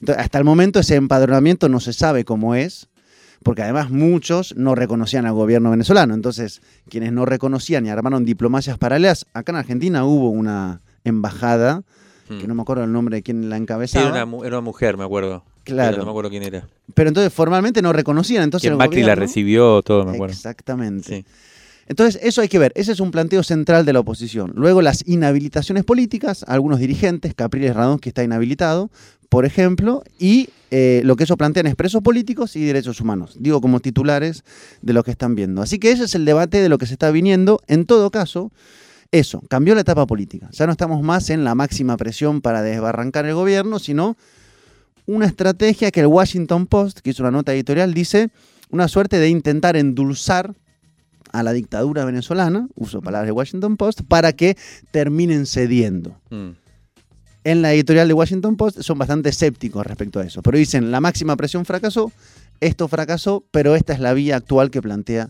Entonces, 0.00 0.24
hasta 0.24 0.38
el 0.38 0.44
momento 0.44 0.80
ese 0.80 0.94
empadronamiento 0.96 1.68
no 1.68 1.80
se 1.80 1.92
sabe 1.92 2.24
cómo 2.24 2.54
es, 2.54 2.88
porque 3.42 3.62
además 3.62 3.90
muchos 3.90 4.54
no 4.56 4.74
reconocían 4.74 5.26
al 5.26 5.32
gobierno 5.34 5.70
venezolano. 5.70 6.14
Entonces, 6.14 6.62
quienes 6.88 7.12
no 7.12 7.24
reconocían 7.24 7.86
y 7.86 7.90
armaron 7.90 8.24
diplomacias 8.24 8.78
paralelas, 8.78 9.26
acá 9.34 9.52
en 9.52 9.56
Argentina 9.56 10.04
hubo 10.04 10.30
una 10.30 10.80
embajada, 11.04 11.82
que 12.28 12.34
Mm. 12.34 12.48
no 12.48 12.54
me 12.54 12.62
acuerdo 12.62 12.84
el 12.84 12.92
nombre 12.92 13.16
de 13.16 13.22
quién 13.22 13.48
la 13.50 13.56
Sí, 13.56 13.62
encabezaba. 13.62 14.04
era 14.06 14.12
una, 14.14 14.26
mu- 14.26 14.44
era 14.44 14.56
una 14.58 14.64
mujer, 14.64 14.96
me 14.96 15.04
acuerdo. 15.04 15.44
Claro. 15.64 15.90
Pero 15.90 15.98
no 16.00 16.04
me 16.06 16.10
acuerdo 16.10 16.30
quién 16.30 16.42
era. 16.42 16.66
Pero 16.94 17.08
entonces 17.08 17.32
formalmente 17.32 17.82
no 17.82 17.92
reconocían. 17.92 18.42
Entonces 18.42 18.70
Que 18.70 18.76
Macri 18.76 19.02
la 19.02 19.14
recibió, 19.14 19.82
todo, 19.82 20.04
me 20.04 20.12
acuerdo. 20.12 20.32
Exactamente. 20.34 21.16
Sí. 21.22 21.24
Entonces, 21.88 22.20
eso 22.22 22.40
hay 22.40 22.48
que 22.48 22.58
ver. 22.60 22.72
Ese 22.76 22.92
es 22.92 23.00
un 23.00 23.10
planteo 23.10 23.42
central 23.42 23.84
de 23.84 23.92
la 23.92 24.00
oposición. 24.00 24.52
Luego, 24.54 24.82
las 24.82 25.06
inhabilitaciones 25.06 25.84
políticas, 25.84 26.44
algunos 26.48 26.78
dirigentes, 26.78 27.34
Capriles 27.34 27.74
Radón, 27.74 27.98
que 27.98 28.08
está 28.08 28.22
inhabilitado, 28.22 28.88
por 29.28 29.44
ejemplo, 29.44 30.02
y 30.18 30.48
eh, 30.70 31.02
lo 31.04 31.16
que 31.16 31.24
ellos 31.24 31.36
plantean 31.36 31.66
es 31.66 31.74
presos 31.74 32.00
políticos 32.02 32.54
y 32.56 32.64
derechos 32.64 33.00
humanos. 33.00 33.36
Digo, 33.38 33.60
como 33.60 33.80
titulares 33.80 34.44
de 34.80 34.92
lo 34.92 35.02
que 35.02 35.10
están 35.10 35.34
viendo. 35.34 35.60
Así 35.60 35.78
que 35.78 35.90
ese 35.90 36.04
es 36.04 36.14
el 36.14 36.24
debate 36.24 36.60
de 36.62 36.68
lo 36.68 36.78
que 36.78 36.86
se 36.86 36.94
está 36.94 37.10
viniendo. 37.10 37.60
En 37.66 37.84
todo 37.84 38.10
caso, 38.10 38.52
eso, 39.12 39.42
cambió 39.48 39.74
la 39.74 39.82
etapa 39.82 40.06
política. 40.06 40.48
Ya 40.52 40.66
no 40.66 40.72
estamos 40.72 41.02
más 41.02 41.30
en 41.30 41.44
la 41.44 41.54
máxima 41.54 41.96
presión 41.96 42.40
para 42.40 42.62
desbarrancar 42.62 43.26
el 43.26 43.34
gobierno, 43.34 43.78
sino 43.78 44.16
una 45.06 45.26
estrategia 45.26 45.90
que 45.90 46.00
el 46.00 46.06
Washington 46.06 46.66
Post, 46.66 47.00
que 47.00 47.10
hizo 47.10 47.22
una 47.22 47.30
nota 47.30 47.52
editorial, 47.52 47.92
dice 47.92 48.30
una 48.70 48.88
suerte 48.88 49.18
de 49.18 49.28
intentar 49.28 49.76
endulzar 49.76 50.54
a 51.32 51.42
la 51.42 51.52
dictadura 51.52 52.04
venezolana, 52.04 52.68
uso 52.74 53.02
palabras 53.02 53.26
de 53.26 53.32
Washington 53.32 53.76
Post, 53.76 54.00
para 54.08 54.32
que 54.32 54.56
terminen 54.90 55.46
cediendo. 55.46 56.16
Mm. 56.30 56.50
En 57.44 57.60
la 57.60 57.72
editorial 57.74 58.08
de 58.08 58.14
Washington 58.14 58.56
Post 58.56 58.80
son 58.80 58.98
bastante 58.98 59.28
escépticos 59.28 59.84
respecto 59.84 60.20
a 60.20 60.24
eso, 60.24 60.42
pero 60.42 60.56
dicen 60.56 60.90
la 60.90 61.00
máxima 61.00 61.36
presión 61.36 61.64
fracasó, 61.64 62.12
esto 62.60 62.88
fracasó, 62.88 63.44
pero 63.50 63.74
esta 63.74 63.92
es 63.92 64.00
la 64.00 64.14
vía 64.14 64.36
actual 64.36 64.70
que 64.70 64.80
plantea 64.80 65.28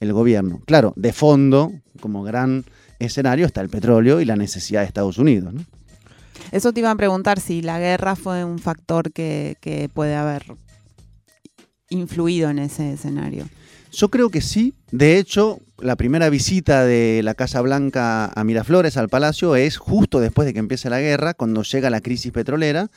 el 0.00 0.12
gobierno. 0.12 0.60
Claro, 0.66 0.92
de 0.96 1.12
fondo, 1.12 1.72
como 2.00 2.22
gran 2.22 2.64
escenario, 3.04 3.46
está 3.46 3.60
el 3.60 3.68
petróleo 3.68 4.20
y 4.20 4.24
la 4.24 4.36
necesidad 4.36 4.80
de 4.80 4.86
Estados 4.86 5.18
Unidos. 5.18 5.54
¿no? 5.54 5.64
Eso 6.52 6.72
te 6.72 6.80
iba 6.80 6.90
a 6.90 6.96
preguntar 6.96 7.40
si 7.40 7.62
la 7.62 7.78
guerra 7.78 8.16
fue 8.16 8.44
un 8.44 8.58
factor 8.58 9.12
que, 9.12 9.56
que 9.60 9.88
puede 9.92 10.14
haber 10.14 10.44
influido 11.90 12.50
en 12.50 12.58
ese 12.58 12.92
escenario. 12.92 13.46
Yo 13.92 14.08
creo 14.08 14.28
que 14.30 14.40
sí. 14.40 14.74
De 14.90 15.18
hecho, 15.18 15.60
la 15.78 15.96
primera 15.96 16.28
visita 16.28 16.84
de 16.84 17.20
la 17.22 17.34
Casa 17.34 17.60
Blanca 17.60 18.26
a 18.34 18.44
Miraflores, 18.44 18.96
al 18.96 19.08
Palacio, 19.08 19.54
es 19.54 19.76
justo 19.76 20.20
después 20.20 20.46
de 20.46 20.52
que 20.52 20.58
empiece 20.58 20.90
la 20.90 21.00
guerra, 21.00 21.34
cuando 21.34 21.62
llega 21.62 21.90
la 21.90 22.00
crisis 22.00 22.32
petrolera. 22.32 22.90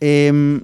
Em, 0.00 0.62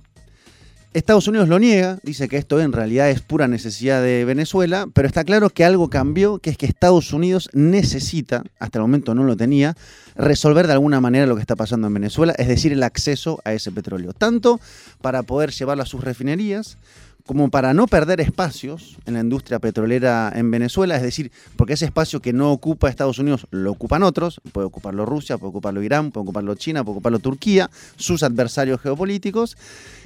Estados 0.94 1.26
Unidos 1.26 1.48
lo 1.48 1.58
niega, 1.58 1.98
dice 2.02 2.28
que 2.28 2.36
esto 2.36 2.60
en 2.60 2.70
realidad 2.70 3.08
es 3.08 3.22
pura 3.22 3.48
necesidad 3.48 4.02
de 4.02 4.26
Venezuela, 4.26 4.86
pero 4.92 5.08
está 5.08 5.24
claro 5.24 5.48
que 5.48 5.64
algo 5.64 5.88
cambió, 5.88 6.38
que 6.38 6.50
es 6.50 6.58
que 6.58 6.66
Estados 6.66 7.14
Unidos 7.14 7.48
necesita, 7.54 8.42
hasta 8.58 8.78
el 8.78 8.82
momento 8.82 9.14
no 9.14 9.24
lo 9.24 9.34
tenía, 9.34 9.74
resolver 10.16 10.66
de 10.66 10.74
alguna 10.74 11.00
manera 11.00 11.24
lo 11.24 11.34
que 11.34 11.40
está 11.40 11.56
pasando 11.56 11.86
en 11.86 11.94
Venezuela, 11.94 12.34
es 12.36 12.46
decir, 12.46 12.72
el 12.72 12.82
acceso 12.82 13.40
a 13.46 13.54
ese 13.54 13.72
petróleo, 13.72 14.12
tanto 14.12 14.60
para 15.00 15.22
poder 15.22 15.50
llevarlo 15.52 15.82
a 15.82 15.86
sus 15.86 16.04
refinerías, 16.04 16.76
como 17.26 17.50
para 17.50 17.72
no 17.74 17.86
perder 17.86 18.20
espacios 18.20 18.98
en 19.06 19.14
la 19.14 19.20
industria 19.20 19.58
petrolera 19.58 20.32
en 20.34 20.50
Venezuela, 20.50 20.96
es 20.96 21.02
decir, 21.02 21.30
porque 21.56 21.74
ese 21.74 21.84
espacio 21.84 22.20
que 22.20 22.32
no 22.32 22.52
ocupa 22.52 22.88
Estados 22.88 23.18
Unidos 23.18 23.46
lo 23.50 23.72
ocupan 23.72 24.02
otros, 24.02 24.40
puede 24.52 24.66
ocuparlo 24.66 25.06
Rusia, 25.06 25.38
puede 25.38 25.50
ocuparlo 25.50 25.82
Irán, 25.82 26.10
puede 26.10 26.22
ocuparlo 26.22 26.54
China, 26.54 26.84
puede 26.84 26.96
ocuparlo 26.96 27.18
Turquía, 27.20 27.70
sus 27.96 28.22
adversarios 28.22 28.80
geopolíticos, 28.80 29.56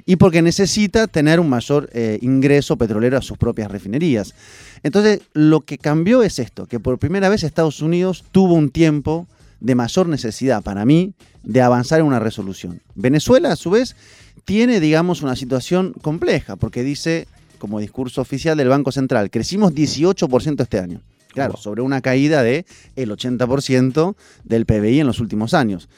y 0.04 0.16
porque 0.16 0.42
necesita 0.42 1.06
tener 1.06 1.40
un 1.40 1.48
mayor 1.48 1.88
eh, 1.92 2.18
ingreso 2.22 2.76
petrolero 2.76 3.18
a 3.18 3.22
sus 3.22 3.38
propias 3.38 3.70
refinerías. 3.70 4.34
Entonces, 4.82 5.20
lo 5.32 5.62
que 5.62 5.78
cambió 5.78 6.22
es 6.22 6.38
esto, 6.38 6.66
que 6.66 6.80
por 6.80 6.98
primera 6.98 7.28
vez 7.28 7.42
Estados 7.42 7.80
Unidos 7.80 8.24
tuvo 8.30 8.54
un 8.54 8.70
tiempo 8.70 9.26
de 9.66 9.74
mayor 9.74 10.06
necesidad 10.06 10.62
para 10.62 10.84
mí 10.84 11.12
de 11.42 11.60
avanzar 11.60 11.98
en 11.98 12.06
una 12.06 12.20
resolución. 12.20 12.82
Venezuela, 12.94 13.50
a 13.50 13.56
su 13.56 13.70
vez, 13.70 13.96
tiene, 14.44 14.78
digamos, 14.78 15.22
una 15.22 15.34
situación 15.34 15.92
compleja, 16.02 16.54
porque 16.54 16.84
dice, 16.84 17.26
como 17.58 17.80
discurso 17.80 18.20
oficial 18.20 18.56
del 18.56 18.68
Banco 18.68 18.92
Central, 18.92 19.28
crecimos 19.28 19.72
18% 19.74 20.62
este 20.62 20.78
año. 20.78 21.02
Claro, 21.32 21.56
sobre 21.56 21.82
una 21.82 22.00
caída 22.00 22.44
de 22.44 22.64
el 22.94 23.10
80% 23.10 24.14
del 24.44 24.66
PBI 24.66 25.00
en 25.00 25.06
los 25.08 25.18
últimos 25.18 25.52
años. 25.52 25.88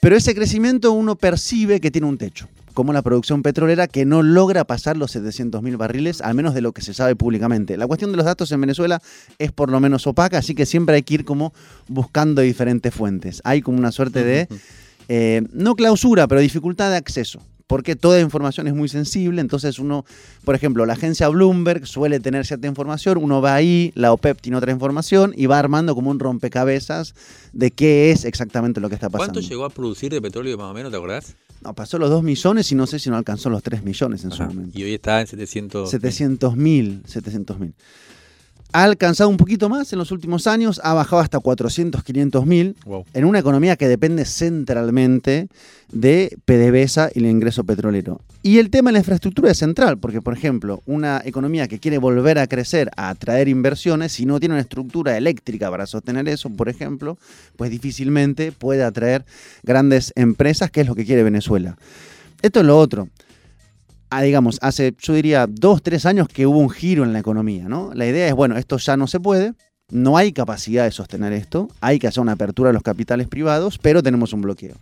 Pero 0.00 0.16
ese 0.16 0.34
crecimiento 0.34 0.92
uno 0.92 1.16
percibe 1.16 1.80
que 1.80 1.90
tiene 1.90 2.06
un 2.06 2.18
techo, 2.18 2.48
como 2.74 2.92
la 2.92 3.02
producción 3.02 3.42
petrolera 3.42 3.86
que 3.86 4.04
no 4.04 4.22
logra 4.22 4.64
pasar 4.64 4.96
los 4.96 5.14
700.000 5.16 5.76
barriles, 5.76 6.20
al 6.20 6.34
menos 6.34 6.54
de 6.54 6.60
lo 6.60 6.72
que 6.72 6.82
se 6.82 6.94
sabe 6.94 7.16
públicamente. 7.16 7.76
La 7.76 7.86
cuestión 7.86 8.10
de 8.10 8.16
los 8.16 8.26
datos 8.26 8.52
en 8.52 8.60
Venezuela 8.60 9.00
es 9.38 9.52
por 9.52 9.70
lo 9.70 9.80
menos 9.80 10.06
opaca, 10.06 10.38
así 10.38 10.54
que 10.54 10.66
siempre 10.66 10.96
hay 10.96 11.02
que 11.02 11.14
ir 11.14 11.24
como 11.24 11.52
buscando 11.88 12.42
diferentes 12.42 12.94
fuentes. 12.94 13.40
Hay 13.44 13.62
como 13.62 13.78
una 13.78 13.92
suerte 13.92 14.22
de, 14.22 14.48
eh, 15.08 15.42
no 15.52 15.74
clausura, 15.74 16.28
pero 16.28 16.40
dificultad 16.40 16.90
de 16.90 16.96
acceso. 16.96 17.40
Porque 17.66 17.96
toda 17.96 18.20
información 18.20 18.68
es 18.68 18.74
muy 18.74 18.88
sensible, 18.88 19.40
entonces 19.40 19.78
uno, 19.78 20.04
por 20.44 20.54
ejemplo, 20.54 20.86
la 20.86 20.92
agencia 20.92 21.28
Bloomberg 21.28 21.86
suele 21.86 22.20
tener 22.20 22.46
cierta 22.46 22.68
información, 22.68 23.18
uno 23.18 23.42
va 23.42 23.54
ahí, 23.54 23.92
la 23.96 24.12
OPEP 24.12 24.40
tiene 24.40 24.56
otra 24.56 24.70
información 24.70 25.34
y 25.36 25.46
va 25.46 25.58
armando 25.58 25.94
como 25.94 26.10
un 26.10 26.20
rompecabezas 26.20 27.14
de 27.52 27.72
qué 27.72 28.12
es 28.12 28.24
exactamente 28.24 28.80
lo 28.80 28.88
que 28.88 28.94
está 28.94 29.10
pasando. 29.10 29.32
¿Cuánto 29.32 29.48
llegó 29.48 29.64
a 29.64 29.70
producir 29.70 30.12
de 30.12 30.22
petróleo 30.22 30.56
más 30.56 30.70
o 30.70 30.74
menos, 30.74 30.92
te 30.92 30.96
acordás? 30.96 31.34
No, 31.62 31.74
pasó 31.74 31.98
los 31.98 32.10
2 32.10 32.22
millones 32.22 32.70
y 32.70 32.74
no 32.74 32.86
sé 32.86 32.98
si 32.98 33.10
no 33.10 33.16
alcanzó 33.16 33.50
los 33.50 33.62
3 33.62 33.82
millones 33.82 34.22
en 34.24 34.30
su 34.30 34.42
momento. 34.44 34.78
Y 34.78 34.84
hoy 34.84 34.94
está 34.94 35.20
en 35.20 35.26
700. 35.26 35.90
700 35.90 36.56
mil, 36.56 37.02
700 37.06 37.58
mil. 37.58 37.74
Ha 38.76 38.84
alcanzado 38.84 39.30
un 39.30 39.38
poquito 39.38 39.70
más 39.70 39.90
en 39.94 39.98
los 39.98 40.10
últimos 40.12 40.46
años, 40.46 40.82
ha 40.84 40.92
bajado 40.92 41.22
hasta 41.22 41.40
400, 41.40 42.04
500 42.04 42.44
mil, 42.44 42.76
Wow. 42.84 43.06
en 43.14 43.24
una 43.24 43.38
economía 43.38 43.76
que 43.76 43.88
depende 43.88 44.26
centralmente 44.26 45.48
de 45.90 46.36
PDVSA 46.44 47.08
y 47.14 47.20
el 47.20 47.26
ingreso 47.26 47.64
petrolero. 47.64 48.20
Y 48.42 48.58
el 48.58 48.68
tema 48.68 48.90
de 48.90 48.92
la 48.92 48.98
infraestructura 48.98 49.50
es 49.50 49.56
central, 49.56 49.96
porque, 49.96 50.20
por 50.20 50.34
ejemplo, 50.34 50.82
una 50.84 51.22
economía 51.24 51.68
que 51.68 51.78
quiere 51.78 51.96
volver 51.96 52.38
a 52.38 52.48
crecer, 52.48 52.90
a 52.98 53.08
atraer 53.08 53.48
inversiones, 53.48 54.12
si 54.12 54.26
no 54.26 54.38
tiene 54.40 54.56
una 54.56 54.60
estructura 54.60 55.16
eléctrica 55.16 55.70
para 55.70 55.86
sostener 55.86 56.28
eso, 56.28 56.50
por 56.50 56.68
ejemplo, 56.68 57.16
pues 57.56 57.70
difícilmente 57.70 58.52
puede 58.52 58.84
atraer 58.84 59.24
grandes 59.62 60.12
empresas, 60.16 60.70
que 60.70 60.82
es 60.82 60.86
lo 60.86 60.94
que 60.94 61.06
quiere 61.06 61.22
Venezuela. 61.22 61.78
Esto 62.42 62.60
es 62.60 62.66
lo 62.66 62.78
otro. 62.78 63.08
Ah, 64.10 64.22
digamos, 64.22 64.58
hace, 64.62 64.94
yo 65.00 65.14
diría, 65.14 65.46
dos, 65.48 65.82
tres 65.82 66.06
años 66.06 66.28
que 66.28 66.46
hubo 66.46 66.58
un 66.58 66.70
giro 66.70 67.02
en 67.04 67.12
la 67.12 67.18
economía, 67.18 67.68
¿no? 67.68 67.90
La 67.94 68.06
idea 68.06 68.28
es, 68.28 68.34
bueno, 68.34 68.56
esto 68.56 68.76
ya 68.78 68.96
no 68.96 69.06
se 69.08 69.18
puede, 69.18 69.54
no 69.90 70.16
hay 70.16 70.32
capacidad 70.32 70.84
de 70.84 70.92
sostener 70.92 71.32
esto, 71.32 71.68
hay 71.80 71.98
que 71.98 72.06
hacer 72.06 72.20
una 72.20 72.32
apertura 72.32 72.70
a 72.70 72.72
los 72.72 72.82
capitales 72.82 73.26
privados, 73.28 73.78
pero 73.78 74.02
tenemos 74.02 74.32
un 74.32 74.42
bloqueo. 74.42 74.74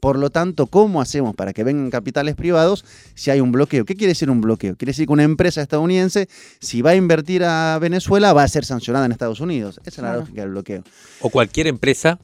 Por 0.00 0.18
lo 0.18 0.30
tanto, 0.30 0.66
¿cómo 0.66 1.00
hacemos 1.00 1.36
para 1.36 1.52
que 1.52 1.62
vengan 1.62 1.88
capitales 1.88 2.34
privados 2.34 2.84
si 3.14 3.30
hay 3.30 3.40
un 3.40 3.52
bloqueo? 3.52 3.84
¿Qué 3.84 3.94
quiere 3.94 4.08
decir 4.10 4.30
un 4.30 4.40
bloqueo? 4.40 4.74
Quiere 4.74 4.90
decir 4.90 5.06
que 5.06 5.12
una 5.12 5.22
empresa 5.22 5.62
estadounidense, 5.62 6.28
si 6.60 6.82
va 6.82 6.90
a 6.90 6.96
invertir 6.96 7.44
a 7.44 7.78
Venezuela, 7.80 8.32
va 8.32 8.42
a 8.42 8.48
ser 8.48 8.64
sancionada 8.64 9.06
en 9.06 9.12
Estados 9.12 9.38
Unidos. 9.38 9.78
Esa 9.84 9.88
es 9.90 9.98
la 9.98 10.02
Claro. 10.08 10.20
lógica 10.22 10.40
del 10.40 10.50
bloqueo. 10.50 10.82
O 11.20 11.30
cualquier 11.30 11.68
empresa 11.68 12.18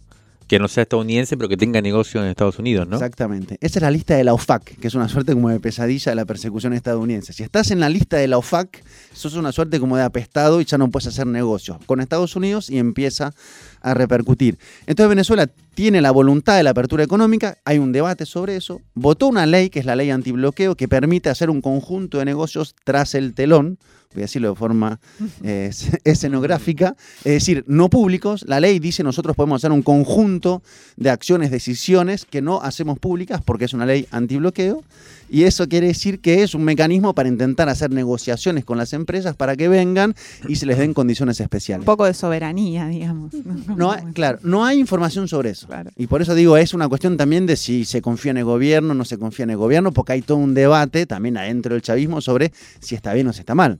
Que 0.48 0.58
no 0.58 0.66
sea 0.66 0.82
estadounidense, 0.82 1.36
pero 1.36 1.48
que 1.48 1.56
tenga 1.56 1.80
negocio 1.80 2.22
en 2.22 2.28
Estados 2.28 2.58
Unidos, 2.58 2.88
¿no? 2.88 2.96
Exactamente. 2.96 3.58
Esa 3.60 3.78
es 3.78 3.82
la 3.82 3.90
lista 3.90 4.16
de 4.16 4.24
la 4.24 4.34
OFAC, 4.34 4.78
que 4.78 4.88
es 4.88 4.94
una 4.94 5.08
suerte 5.08 5.34
como 5.34 5.50
de 5.50 5.60
pesadilla 5.60 6.10
de 6.10 6.16
la 6.16 6.24
persecución 6.24 6.72
estadounidense. 6.72 7.32
Si 7.32 7.42
estás 7.42 7.70
en 7.70 7.80
la 7.80 7.88
lista 7.88 8.16
de 8.16 8.28
la 8.28 8.38
OFAC, 8.38 8.82
sos 9.12 9.34
una 9.34 9.52
suerte 9.52 9.78
como 9.78 9.96
de 9.96 10.02
apestado 10.02 10.60
y 10.60 10.64
ya 10.64 10.78
no 10.78 10.90
puedes 10.90 11.06
hacer 11.06 11.26
negocios 11.26 11.76
con 11.86 12.00
Estados 12.00 12.34
Unidos 12.34 12.70
y 12.70 12.78
empieza 12.78 13.34
a 13.80 13.94
repercutir. 13.94 14.58
Entonces 14.86 15.08
Venezuela 15.08 15.48
tiene 15.74 16.00
la 16.00 16.10
voluntad 16.10 16.56
de 16.56 16.62
la 16.62 16.70
apertura 16.70 17.04
económica, 17.04 17.58
hay 17.64 17.78
un 17.78 17.92
debate 17.92 18.26
sobre 18.26 18.56
eso, 18.56 18.80
votó 18.94 19.28
una 19.28 19.46
ley, 19.46 19.70
que 19.70 19.78
es 19.78 19.86
la 19.86 19.96
ley 19.96 20.10
antibloqueo, 20.10 20.74
que 20.74 20.88
permite 20.88 21.30
hacer 21.30 21.50
un 21.50 21.60
conjunto 21.60 22.18
de 22.18 22.24
negocios 22.24 22.74
tras 22.84 23.14
el 23.14 23.34
telón, 23.34 23.78
voy 24.14 24.22
a 24.22 24.24
decirlo 24.24 24.50
de 24.50 24.54
forma 24.56 25.00
eh, 25.42 25.70
escenográfica, 26.04 26.96
es 27.18 27.32
decir, 27.32 27.64
no 27.66 27.90
públicos. 27.90 28.44
La 28.46 28.60
ley 28.60 28.78
dice 28.78 29.02
nosotros 29.02 29.36
podemos 29.36 29.60
hacer 29.60 29.72
un 29.72 29.82
conjunto 29.82 30.62
de 30.96 31.10
acciones, 31.10 31.50
decisiones 31.50 32.24
que 32.24 32.40
no 32.40 32.60
hacemos 32.62 32.98
públicas 32.98 33.42
porque 33.44 33.66
es 33.66 33.74
una 33.74 33.86
ley 33.86 34.06
antibloqueo. 34.10 34.82
Y 35.30 35.42
eso 35.42 35.68
quiere 35.68 35.88
decir 35.88 36.20
que 36.20 36.42
es 36.42 36.54
un 36.54 36.64
mecanismo 36.64 37.14
para 37.14 37.28
intentar 37.28 37.68
hacer 37.68 37.90
negociaciones 37.90 38.64
con 38.64 38.78
las 38.78 38.94
empresas 38.94 39.36
para 39.36 39.56
que 39.56 39.68
vengan 39.68 40.14
y 40.48 40.56
se 40.56 40.64
les 40.64 40.78
den 40.78 40.94
condiciones 40.94 41.38
especiales. 41.40 41.82
Un 41.82 41.86
poco 41.86 42.06
de 42.06 42.14
soberanía, 42.14 42.88
digamos. 42.88 43.34
hay, 43.90 44.12
claro, 44.12 44.38
no 44.42 44.64
hay 44.64 44.78
información 44.78 45.28
sobre 45.28 45.50
eso. 45.50 45.68
Y 45.96 46.06
por 46.06 46.22
eso 46.22 46.34
digo, 46.34 46.56
es 46.56 46.74
una 46.74 46.88
cuestión 46.88 47.16
también 47.16 47.46
de 47.46 47.56
si 47.56 47.84
se 47.84 48.02
confía 48.02 48.30
en 48.30 48.38
el 48.38 48.44
gobierno 48.44 48.92
o 48.92 48.94
no 48.94 49.04
se 49.04 49.18
confía 49.18 49.44
en 49.44 49.50
el 49.50 49.56
gobierno, 49.56 49.92
porque 49.92 50.12
hay 50.12 50.22
todo 50.22 50.38
un 50.38 50.54
debate 50.54 51.06
también 51.06 51.36
adentro 51.36 51.74
del 51.74 51.82
chavismo 51.82 52.20
sobre 52.20 52.52
si 52.80 52.94
está 52.94 53.12
bien 53.14 53.26
o 53.28 53.32
si 53.32 53.40
está 53.40 53.54
mal 53.54 53.78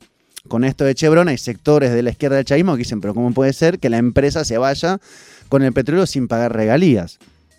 con 0.49 0.64
esto 0.64 0.85
de 0.85 0.95
Chevron 0.95 1.28
hay 1.28 1.38
sectores 1.38 1.92
de 1.92 2.02
la 2.02 2.11
izquierda 2.11 2.37
del 2.37 2.45
chavismo 2.45 2.73
que 2.73 2.78
dicen, 2.78 3.00
pero 3.00 3.14
¿cómo 3.14 3.33
puede 3.33 3.52
ser 3.52 3.78
que 3.78 3.90
la 3.90 3.99
empresa 3.99 4.45
se 4.45 4.59
vaya 4.59 4.99
con 5.49 5.62
el 5.62 5.73
petróleo 5.73 6.07
sin 6.07 6.26
pagar 6.26 6.54
regalías? 6.54 7.18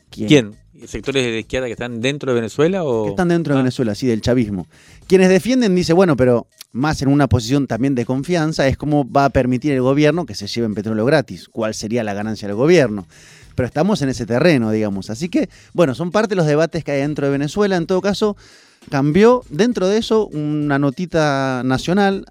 ¿Quién? 0.09 0.55
¿Sectores 0.87 1.25
de 1.25 1.31
la 1.31 1.39
izquierda 1.39 1.67
que 1.67 1.73
están 1.73 2.01
dentro 2.01 2.31
de 2.31 2.35
Venezuela? 2.35 2.83
O... 2.83 3.05
Que 3.05 3.09
están 3.11 3.29
dentro 3.29 3.53
de 3.53 3.59
ah. 3.59 3.63
Venezuela, 3.63 3.95
sí, 3.95 4.07
del 4.07 4.21
chavismo. 4.21 4.67
Quienes 5.07 5.29
defienden 5.29 5.75
dicen, 5.75 5.95
bueno, 5.95 6.15
pero 6.15 6.47
más 6.71 7.01
en 7.01 7.09
una 7.09 7.27
posición 7.27 7.67
también 7.67 7.95
de 7.95 8.05
confianza, 8.05 8.67
es 8.67 8.77
cómo 8.77 9.09
va 9.09 9.25
a 9.25 9.29
permitir 9.29 9.71
el 9.73 9.81
gobierno 9.81 10.25
que 10.25 10.35
se 10.35 10.47
lleven 10.47 10.75
petróleo 10.75 11.05
gratis. 11.05 11.49
¿Cuál 11.49 11.73
sería 11.73 12.03
la 12.03 12.13
ganancia 12.13 12.47
del 12.47 12.55
gobierno? 12.55 13.07
Pero 13.55 13.67
estamos 13.67 14.01
en 14.01 14.09
ese 14.09 14.25
terreno, 14.25 14.71
digamos. 14.71 15.09
Así 15.09 15.29
que, 15.29 15.49
bueno, 15.73 15.95
son 15.95 16.11
parte 16.11 16.29
de 16.29 16.35
los 16.35 16.45
debates 16.45 16.83
que 16.83 16.91
hay 16.91 17.01
dentro 17.01 17.25
de 17.25 17.31
Venezuela. 17.31 17.75
En 17.75 17.87
todo 17.87 18.01
caso, 18.01 18.37
cambió 18.89 19.43
dentro 19.49 19.87
de 19.87 19.97
eso 19.97 20.27
una 20.27 20.79
notita 20.79 21.61
nacional 21.65 22.25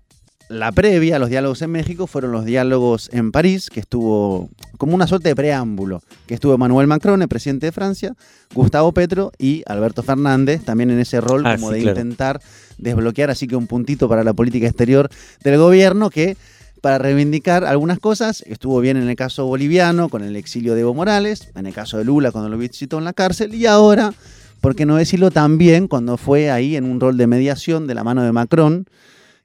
la 0.48 0.72
previa 0.72 1.16
a 1.16 1.18
los 1.18 1.28
diálogos 1.28 1.60
en 1.62 1.70
México 1.70 2.06
fueron 2.06 2.32
los 2.32 2.44
diálogos 2.44 3.10
en 3.12 3.32
París, 3.32 3.68
que 3.70 3.80
estuvo 3.80 4.48
como 4.78 4.94
una 4.94 5.06
suerte 5.06 5.28
de 5.28 5.36
preámbulo, 5.36 6.02
que 6.26 6.34
estuvo 6.34 6.54
Emmanuel 6.54 6.86
Macron, 6.86 7.20
el 7.20 7.28
presidente 7.28 7.66
de 7.66 7.72
Francia, 7.72 8.14
Gustavo 8.54 8.92
Petro 8.92 9.32
y 9.38 9.62
Alberto 9.66 10.02
Fernández, 10.02 10.64
también 10.64 10.90
en 10.90 11.00
ese 11.00 11.20
rol 11.20 11.46
ah, 11.46 11.56
como 11.56 11.70
de 11.70 11.80
intentar 11.80 12.40
desbloquear, 12.78 13.30
así 13.30 13.46
que 13.46 13.56
un 13.56 13.66
puntito 13.66 14.08
para 14.08 14.24
la 14.24 14.32
política 14.32 14.66
exterior 14.66 15.10
del 15.42 15.58
gobierno 15.58 16.08
que 16.08 16.36
para 16.80 16.98
reivindicar 16.98 17.64
algunas 17.64 17.98
cosas. 17.98 18.42
Estuvo 18.46 18.80
bien 18.80 18.96
en 18.96 19.08
el 19.08 19.16
caso 19.16 19.46
boliviano, 19.46 20.08
con 20.08 20.22
el 20.22 20.36
exilio 20.36 20.74
de 20.74 20.80
Evo 20.80 20.94
Morales, 20.94 21.50
en 21.54 21.66
el 21.66 21.74
caso 21.74 21.98
de 21.98 22.04
Lula, 22.04 22.32
cuando 22.32 22.48
lo 22.48 22.56
visitó 22.56 22.98
en 22.98 23.04
la 23.04 23.12
cárcel, 23.12 23.54
y 23.54 23.66
ahora, 23.66 24.14
¿por 24.60 24.74
qué 24.74 24.86
no 24.86 24.96
decirlo 24.96 25.30
también 25.30 25.88
cuando 25.88 26.16
fue 26.16 26.50
ahí 26.50 26.76
en 26.76 26.84
un 26.84 27.00
rol 27.00 27.16
de 27.16 27.26
mediación 27.26 27.86
de 27.86 27.94
la 27.94 28.04
mano 28.04 28.22
de 28.22 28.32
Macron? 28.32 28.86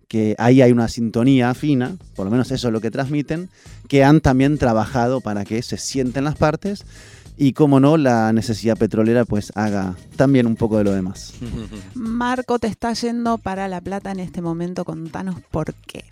Que 0.08 0.36
ahí 0.38 0.62
hay 0.62 0.72
una 0.72 0.88
sintonía 0.88 1.54
fina, 1.54 1.96
por 2.16 2.26
lo 2.26 2.32
menos 2.32 2.52
eso 2.52 2.68
es 2.68 2.74
lo 2.74 2.82
que 2.82 2.92
transmiten, 2.92 3.50
que 3.88 4.04
han 4.04 4.22
también 4.22 4.58
trabajado 4.58 5.22
para 5.22 5.46
que 5.46 5.62
se 5.62 5.78
sienten 5.78 6.24
las 6.24 6.36
partes 6.36 6.86
y 7.38 7.54
como 7.54 7.80
no, 7.80 7.98
la 7.98 8.32
necesidad 8.32 8.78
petrolera 8.78 9.26
pues 9.26 9.52
haga 9.56 9.96
también 10.16 10.46
un 10.46 10.56
poco 10.56 10.78
de 10.78 10.84
lo 10.84 10.92
demás. 10.92 11.34
Marco, 11.96 12.60
te 12.60 12.68
está 12.68 12.94
yendo 12.94 13.38
para 13.38 13.68
La 13.68 13.82
Plata 13.82 14.12
en 14.12 14.20
este 14.20 14.42
momento, 14.42 14.86
contanos 14.86 15.38
por 15.52 15.74
qué. 15.74 16.06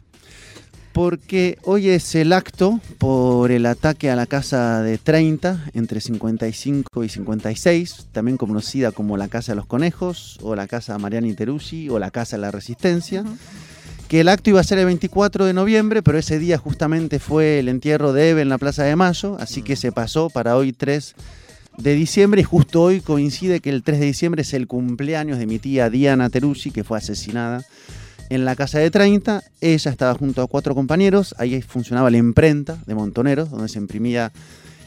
Porque 0.94 1.58
hoy 1.64 1.88
es 1.88 2.16
el 2.16 2.34
acto 2.34 2.82
por 2.98 3.52
el 3.52 3.66
ataque 3.66 4.12
a 4.12 4.16
la 4.18 4.26
casa 4.26 4.82
de 4.82 4.98
30, 4.98 5.72
entre 5.74 6.02
55 6.02 7.04
y 7.06 7.08
56, 7.08 8.08
también 8.12 8.36
conocida 8.36 8.92
como 8.92 9.16
la 9.16 9.30
Casa 9.30 9.54
de 9.54 9.56
los 9.56 9.68
Conejos, 9.68 10.38
o 10.42 10.54
la 10.54 10.68
Casa 10.68 10.98
Mariani 10.98 11.34
Teruggi, 11.34 11.88
o 11.88 11.98
la 11.98 12.12
Casa 12.12 12.36
de 12.36 12.42
la 12.42 12.52
Resistencia 12.52 13.24
que 14.12 14.20
el 14.20 14.28
acto 14.28 14.50
iba 14.50 14.60
a 14.60 14.64
ser 14.66 14.78
el 14.78 14.88
24 14.88 15.46
de 15.46 15.54
noviembre, 15.54 16.04
pero 16.04 16.18
ese 16.18 16.38
día 16.38 16.58
justamente 16.58 17.18
fue 17.18 17.60
el 17.60 17.70
entierro 17.70 18.12
de 18.12 18.32
Eve 18.32 18.42
en 18.42 18.50
la 18.50 18.58
Plaza 18.58 18.84
de 18.84 18.98
Mayo, 18.98 19.38
así 19.40 19.62
que 19.62 19.78
se 19.78 19.94
pasó 19.94 20.30
para 20.30 20.58
hoy 20.58 20.74
3 20.74 21.16
de 21.78 21.94
diciembre 21.94 22.42
y 22.42 22.44
justo 22.44 22.82
hoy 22.82 23.00
coincide 23.00 23.62
que 23.62 23.70
el 23.70 23.84
3 23.84 24.02
de 24.02 24.06
diciembre 24.08 24.42
es 24.42 24.54
el 24.54 24.68
cumpleaños 24.68 25.38
de 25.38 25.46
mi 25.46 25.60
tía 25.60 25.90
Diana 25.90 26.30
Teruggi, 26.30 26.72
que 26.72 26.84
fue 26.84 26.98
asesinada 26.98 27.64
en 28.30 28.44
la 28.44 28.58
casa 28.58 28.80
de 28.80 28.92
30. 28.92 29.46
Ella 29.62 29.92
estaba 29.92 30.14
junto 30.16 30.42
a 30.42 30.48
cuatro 30.48 30.76
compañeros, 30.76 31.34
ahí 31.38 31.62
funcionaba 31.62 32.12
la 32.12 32.18
imprenta 32.18 32.80
de 32.86 32.96
Montoneros, 32.96 33.50
donde 33.50 33.70
se 33.70 33.80
imprimía 33.80 34.34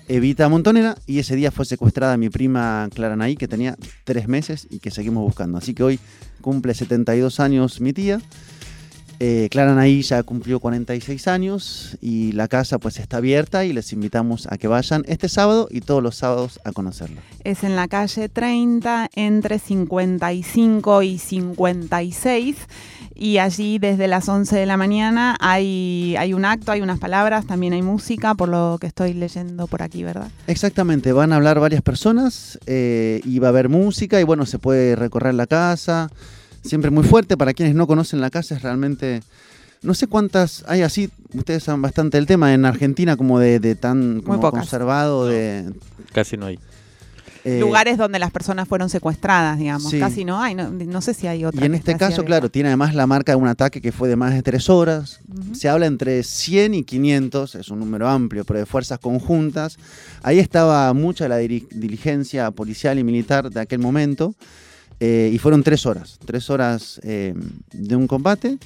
Evita 0.06 0.50
Montonera, 0.50 0.98
y 1.06 1.20
ese 1.20 1.34
día 1.34 1.50
fue 1.50 1.64
secuestrada 1.64 2.18
mi 2.18 2.28
prima 2.28 2.90
Clara 2.92 3.16
Naí, 3.16 3.36
que 3.36 3.48
tenía 3.48 3.78
tres 4.04 4.28
meses 4.28 4.66
y 4.68 4.80
que 4.80 4.90
seguimos 4.90 5.24
buscando. 5.24 5.56
Así 5.56 5.72
que 5.72 5.82
hoy 5.82 5.98
cumple 6.42 6.74
72 6.74 7.40
años 7.40 7.80
mi 7.80 7.94
tía. 7.94 8.20
Eh, 9.20 9.48
Clara 9.50 9.74
Naí 9.74 10.02
ya 10.02 10.22
cumplió 10.22 10.60
46 10.60 11.28
años 11.28 11.96
y 12.00 12.32
la 12.32 12.48
casa 12.48 12.78
pues 12.78 12.98
está 12.98 13.18
abierta 13.18 13.64
y 13.64 13.72
les 13.72 13.92
invitamos 13.92 14.46
a 14.50 14.58
que 14.58 14.68
vayan 14.68 15.04
este 15.06 15.28
sábado 15.28 15.68
y 15.70 15.80
todos 15.80 16.02
los 16.02 16.16
sábados 16.16 16.60
a 16.64 16.72
conocerla. 16.72 17.20
Es 17.44 17.64
en 17.64 17.76
la 17.76 17.88
calle 17.88 18.28
30 18.28 19.10
entre 19.14 19.58
55 19.58 21.02
y 21.02 21.18
56 21.18 22.56
y 23.14 23.38
allí 23.38 23.78
desde 23.78 24.08
las 24.08 24.28
11 24.28 24.56
de 24.56 24.66
la 24.66 24.76
mañana 24.76 25.36
hay, 25.40 26.16
hay 26.18 26.34
un 26.34 26.44
acto, 26.44 26.72
hay 26.72 26.80
unas 26.80 26.98
palabras, 26.98 27.46
también 27.46 27.72
hay 27.72 27.82
música 27.82 28.34
por 28.34 28.48
lo 28.48 28.78
que 28.80 28.88
estoy 28.88 29.14
leyendo 29.14 29.68
por 29.68 29.82
aquí, 29.82 30.02
¿verdad? 30.02 30.28
Exactamente, 30.48 31.12
van 31.12 31.32
a 31.32 31.36
hablar 31.36 31.60
varias 31.60 31.82
personas 31.82 32.58
eh, 32.66 33.20
y 33.24 33.38
va 33.38 33.48
a 33.48 33.50
haber 33.50 33.68
música 33.68 34.20
y 34.20 34.24
bueno, 34.24 34.46
se 34.46 34.58
puede 34.58 34.96
recorrer 34.96 35.34
la 35.34 35.46
casa 35.46 36.10
siempre 36.64 36.90
muy 36.90 37.04
fuerte. 37.04 37.36
Para 37.36 37.54
quienes 37.54 37.74
no 37.74 37.86
conocen 37.86 38.20
la 38.20 38.30
casa 38.30 38.56
es 38.56 38.62
realmente... 38.62 39.22
No 39.82 39.92
sé 39.92 40.06
cuántas 40.06 40.64
hay 40.66 40.80
así, 40.80 41.10
ustedes 41.34 41.62
saben 41.62 41.82
bastante 41.82 42.16
el 42.16 42.24
tema, 42.24 42.54
en 42.54 42.64
Argentina 42.64 43.18
como 43.18 43.38
de, 43.38 43.74
tan 43.74 44.22
conservado. 44.22 45.26
de 45.26 45.70
Casi 46.12 46.38
no 46.38 46.46
hay. 46.46 46.58
Eh, 47.44 47.60
Lugares 47.60 47.98
donde 47.98 48.18
las 48.18 48.30
personas 48.30 48.66
fueron 48.66 48.88
secuestradas, 48.88 49.58
digamos. 49.58 49.92
Casi 49.98 50.24
no 50.24 50.40
hay, 50.40 50.54
no, 50.54 51.00
sé 51.02 51.12
si 51.12 51.26
hay 51.26 51.44
otra. 51.44 51.60
Y 51.60 51.66
en 51.66 51.74
este 51.74 51.94
caso, 51.96 52.24
claro, 52.24 52.50
tiene 52.50 52.70
además 52.70 52.94
la 52.94 53.06
marca 53.06 53.32
de 53.32 53.36
un 53.36 53.48
ataque 53.48 53.82
que 53.82 53.92
fue 53.92 54.08
de 54.08 54.16
más 54.16 54.32
de 54.32 54.42
tres 54.42 54.70
horas. 54.70 55.20
Se 55.52 55.68
habla 55.68 55.84
entre 55.84 56.22
100 56.22 56.74
y 56.74 56.84
500, 56.84 57.54
es 57.56 57.68
un 57.68 57.80
número 57.80 58.08
amplio, 58.08 58.44
pero 58.44 58.60
de 58.60 58.66
fuerzas 58.66 58.98
conjuntas. 58.98 59.76
Ahí 60.22 60.38
estaba 60.38 60.90
mucha 60.94 61.28
la 61.28 61.36
diligencia 61.36 62.50
policial 62.50 62.98
y 62.98 63.04
militar 63.04 63.50
de 63.50 63.60
aquel 63.60 63.78
momento. 63.78 64.34
Eh, 65.00 65.30
y 65.32 65.38
fueron 65.38 65.62
tres 65.62 65.86
horas, 65.86 66.18
tres 66.24 66.50
horas 66.50 67.00
eh, 67.02 67.34
de 67.72 67.96
un 67.96 68.06
combate. 68.06 68.58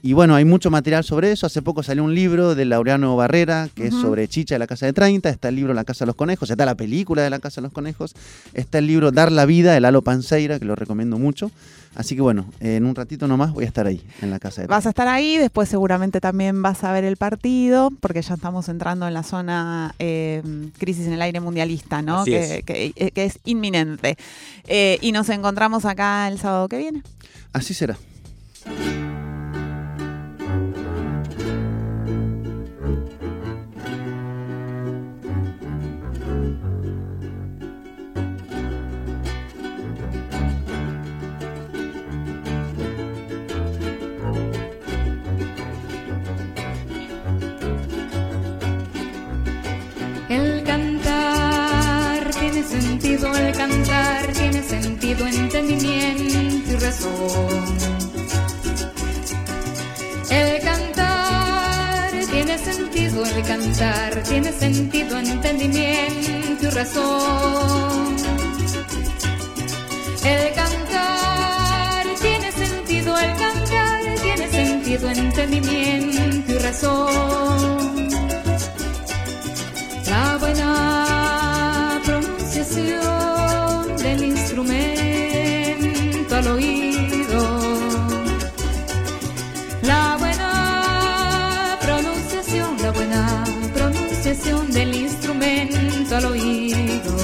Y 0.00 0.12
bueno, 0.12 0.36
hay 0.36 0.44
mucho 0.44 0.70
material 0.70 1.02
sobre 1.02 1.32
eso. 1.32 1.46
Hace 1.46 1.60
poco 1.60 1.82
salió 1.82 2.04
un 2.04 2.14
libro 2.14 2.54
de 2.54 2.64
Laureano 2.64 3.16
Barrera, 3.16 3.68
que 3.74 3.88
es 3.88 3.94
sobre 3.94 4.28
Chicha 4.28 4.54
de 4.54 4.60
la 4.60 4.68
Casa 4.68 4.86
de 4.86 4.92
30. 4.92 5.28
Está 5.28 5.48
el 5.48 5.56
libro 5.56 5.74
La 5.74 5.84
Casa 5.84 6.04
de 6.04 6.06
los 6.06 6.14
Conejos, 6.14 6.50
está 6.50 6.64
la 6.64 6.76
película 6.76 7.22
de 7.22 7.30
La 7.30 7.40
Casa 7.40 7.60
de 7.60 7.66
los 7.66 7.72
Conejos. 7.72 8.14
Está 8.54 8.78
el 8.78 8.86
libro 8.86 9.10
Dar 9.10 9.32
la 9.32 9.44
Vida, 9.44 9.72
de 9.72 9.80
Lalo 9.80 10.02
Panseira, 10.02 10.60
que 10.60 10.66
lo 10.66 10.76
recomiendo 10.76 11.18
mucho. 11.18 11.50
Así 11.94 12.14
que 12.14 12.22
bueno, 12.22 12.46
en 12.60 12.84
un 12.84 12.94
ratito 12.94 13.26
nomás 13.26 13.52
voy 13.52 13.64
a 13.64 13.66
estar 13.66 13.86
ahí, 13.86 14.02
en 14.22 14.30
la 14.30 14.38
casa 14.38 14.62
de 14.62 14.68
Vas 14.68 14.86
a 14.86 14.90
estar 14.90 15.08
ahí, 15.08 15.36
después 15.36 15.68
seguramente 15.68 16.20
también 16.20 16.62
vas 16.62 16.84
a 16.84 16.92
ver 16.92 17.04
el 17.04 17.16
partido, 17.16 17.90
porque 18.00 18.22
ya 18.22 18.34
estamos 18.34 18.68
entrando 18.68 19.08
en 19.08 19.14
la 19.14 19.22
zona 19.22 19.94
eh, 19.98 20.42
crisis 20.78 21.06
en 21.06 21.14
el 21.14 21.22
aire 21.22 21.40
mundialista, 21.40 22.02
¿no? 22.02 22.24
Que 22.24 22.38
es. 22.38 22.50
Eh, 22.50 22.62
que, 23.12 23.24
es. 23.24 23.40
inminente. 23.44 24.16
Eh, 24.66 24.98
y 25.00 25.12
nos 25.12 25.28
encontramos 25.28 25.84
acá 25.84 26.28
el 26.28 26.38
sábado 26.38 26.68
que 26.68 26.78
viene. 26.78 27.02
Así 27.52 27.74
será. 27.74 27.98
Y 55.66 56.76
razón. 56.76 57.64
El 60.30 60.62
cantar 60.62 62.12
tiene 62.30 62.56
sentido 62.58 63.24
el 63.24 63.42
cantar, 63.42 64.22
tiene 64.22 64.52
sentido 64.52 65.18
entendimiento 65.18 66.66
y 66.66 66.70
razón. 66.70 68.16
El 70.24 70.54
cantar 70.54 72.06
tiene 72.20 72.52
sentido, 72.52 73.18
el 73.18 73.36
cantar 73.36 74.14
tiene 74.22 74.48
sentido, 74.48 75.10
entendimiento 75.10 76.52
y 76.52 76.58
razón. 76.58 78.08
La 80.06 80.36
buena 80.38 82.00
pronunciación 82.04 83.96
del 83.96 84.24
instrumento 84.24 84.97
oído. 86.50 87.40
La 89.82 90.16
buena 90.18 91.78
pronunciación, 91.80 92.76
la 92.82 92.90
buena 92.92 93.44
pronunciación 93.74 94.70
del 94.70 94.94
instrumento 94.94 96.16
al 96.16 96.24
oído. 96.26 97.16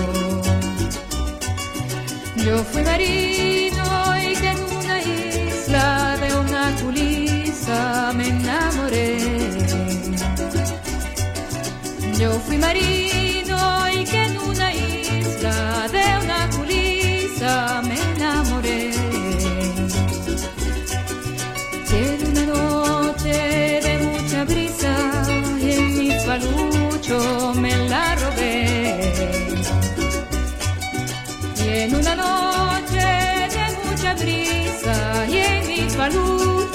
Yo 2.36 2.58
fui 2.64 2.82
marino 2.82 3.84
y 4.22 4.36
que 4.36 4.48
en 4.48 4.60
una 4.80 5.00
isla 5.00 6.16
de 6.22 6.38
una 6.38 6.76
culisa 6.82 8.12
me 8.14 8.28
enamoré. 8.28 9.18
Yo 12.18 12.30
fui 12.46 12.58
marino 12.58 12.93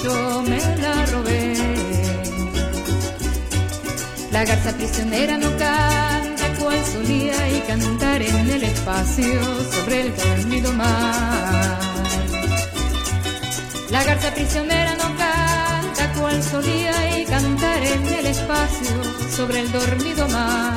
palucho 0.01 0.43
me 0.43 0.59
la 0.77 1.05
robé. 1.07 1.53
La 4.31 4.45
garza 4.45 4.71
prisionera 4.73 5.37
no 5.37 5.49
canta 5.57 6.53
cual 6.59 6.85
solía 6.85 7.49
y 7.49 7.61
cantar 7.61 8.21
en 8.21 8.49
el 8.49 8.63
espacio 8.63 9.41
sobre 9.71 10.01
el 10.01 10.15
dormido 10.15 10.71
mar. 10.73 11.79
La 13.89 14.03
garza 14.03 14.31
prisionera 14.33 14.95
no 14.95 15.17
canta 15.17 16.13
cual 16.19 16.43
solía 16.43 17.19
y 17.19 17.25
cantar 17.25 17.83
en 17.83 18.07
el 18.07 18.25
espacio 18.27 19.03
sobre 19.35 19.61
el 19.61 19.71
dormido 19.71 20.27
mar. 20.29 20.75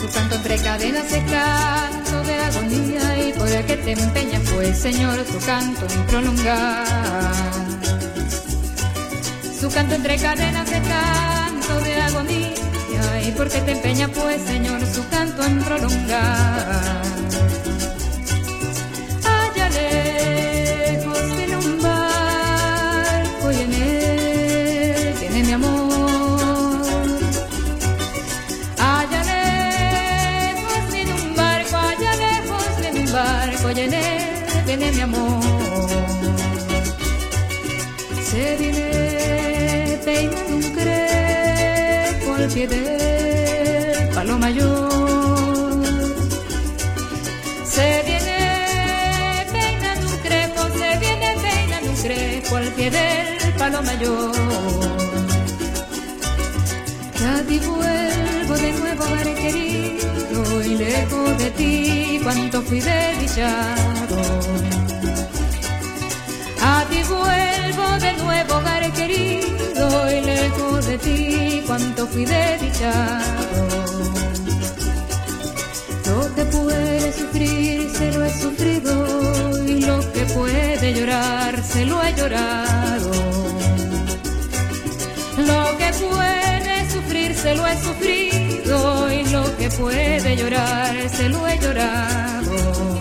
Su 0.00 0.08
canto 0.12 0.36
entre 0.36 0.58
cadenas 0.58 1.12
es 1.12 1.24
canto 2.08 2.26
de 2.26 2.34
agonía 2.40 3.28
y 3.28 3.32
por 3.32 3.48
el 3.48 3.66
que 3.66 3.76
te 3.76 3.92
empeñas 3.92 4.42
pues 4.54 4.78
Señor 4.78 5.24
su 5.26 5.38
canto 5.44 5.86
en 5.92 6.06
prolongar. 6.06 6.86
Su 9.60 9.68
canto 9.70 9.94
entre 9.94 10.16
cadenas 10.16 10.70
es 10.70 10.88
canto 10.88 11.80
de 11.80 12.00
agonía 12.00 12.54
y 13.26 13.32
por 13.32 13.48
qué 13.48 13.60
te 13.60 13.72
empeñas 13.72 14.10
pues 14.14 14.42
Señor 14.42 14.80
su 14.86 15.06
canto 15.08 15.44
en 15.44 15.62
prolongar. 15.62 17.47
Amor. 35.08 35.88
Se 38.30 38.56
viene 38.56 39.98
peinando 40.04 40.54
un 40.54 40.62
pie 42.54 42.66
del 42.66 44.08
palo 44.14 44.38
mayor. 44.38 45.84
Se 47.64 48.02
viene 48.06 48.38
peinando 49.52 50.06
un 50.12 50.18
se 50.78 50.98
viene 50.98 51.28
peinando 51.42 51.90
un 51.90 51.96
del 52.90 53.52
palo 53.58 53.82
mayor. 53.82 54.32
Ya 57.20 57.42
ti 57.48 57.58
vuelvo 57.58 58.54
de 58.64 58.72
nuevo, 58.72 59.04
querido, 59.34 60.62
y 60.62 60.76
lejos 60.76 61.38
de 61.38 61.50
ti 61.50 62.20
cuánto 62.22 62.62
fui 62.62 62.80
desdichado. 62.80 64.97
Vuelvo 67.08 67.98
de 68.00 68.12
nuevo, 68.22 68.54
hogar 68.56 68.92
querido, 68.92 70.10
y 70.10 70.20
lejos 70.20 70.86
de 70.86 70.98
ti 70.98 71.62
cuánto 71.66 72.06
fui 72.06 72.24
desdichado. 72.24 73.68
Lo 76.06 76.34
que 76.34 76.44
puede 76.44 77.12
sufrir 77.12 77.90
se 77.96 78.12
lo 78.12 78.24
he 78.24 78.32
sufrido, 78.40 79.64
y 79.66 79.80
lo 79.80 79.98
que 80.12 80.24
puede 80.34 80.94
llorar 80.94 81.62
se 81.62 81.84
lo 81.84 82.02
he 82.02 82.14
llorado. 82.14 83.10
Lo 85.38 85.78
que 85.78 85.92
puede 86.04 86.90
sufrir 86.90 87.34
se 87.34 87.54
lo 87.54 87.66
he 87.66 87.76
sufrido 87.80 89.12
y 89.12 89.24
lo 89.26 89.56
que 89.56 89.70
puede 89.70 90.36
llorar 90.36 91.08
se 91.08 91.28
lo 91.28 91.46
he 91.46 91.58
llorado. 91.58 92.97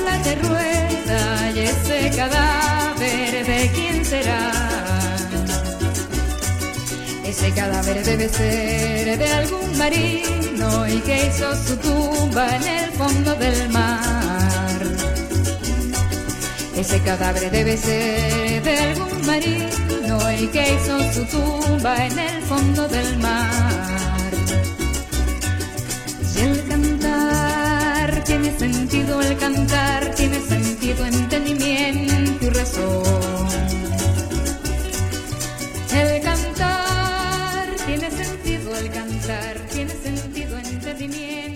Por 0.00 0.10
la 0.10 0.22
playa 0.22 0.34
rueda, 0.42 1.50
y 1.54 1.58
ese 1.60 2.16
cadáver 2.16 3.46
de 3.46 3.70
quién 3.74 4.04
será. 4.04 4.50
Ese 7.24 7.52
cadáver 7.52 8.04
debe 8.04 8.28
ser 8.28 9.18
de 9.18 9.32
algún 9.32 9.78
marino 9.78 10.88
y 10.88 11.00
que 11.00 11.26
hizo 11.26 11.54
su 11.66 11.76
tumba 11.76 12.56
en 12.56 12.62
el 12.62 12.90
fondo 12.92 13.34
del 13.36 13.68
mar. 13.70 14.78
Ese 16.76 17.00
cadáver 17.00 17.50
debe 17.50 17.76
ser 17.76 18.62
de 18.62 18.76
algún 18.76 19.26
marino 19.26 20.32
y 20.32 20.46
que 20.48 20.74
hizo 20.74 21.12
su 21.12 21.24
tumba 21.26 22.06
en 22.06 22.18
el 22.18 22.42
fondo 22.42 22.88
del 22.88 23.18
mar. 23.18 23.79
Tiene 28.42 28.58
sentido, 28.58 29.20
el 29.20 29.36
cantar 29.36 30.14
tiene 30.14 30.40
sentido, 30.40 31.04
entendimiento 31.04 32.46
y 32.46 32.48
razón. 32.48 33.48
El 35.92 36.22
cantar 36.22 37.68
tiene 37.84 38.10
sentido, 38.10 38.76
el 38.76 38.90
cantar 38.90 39.58
tiene 39.70 39.92
sentido, 39.92 40.58
entendimiento. 40.58 41.49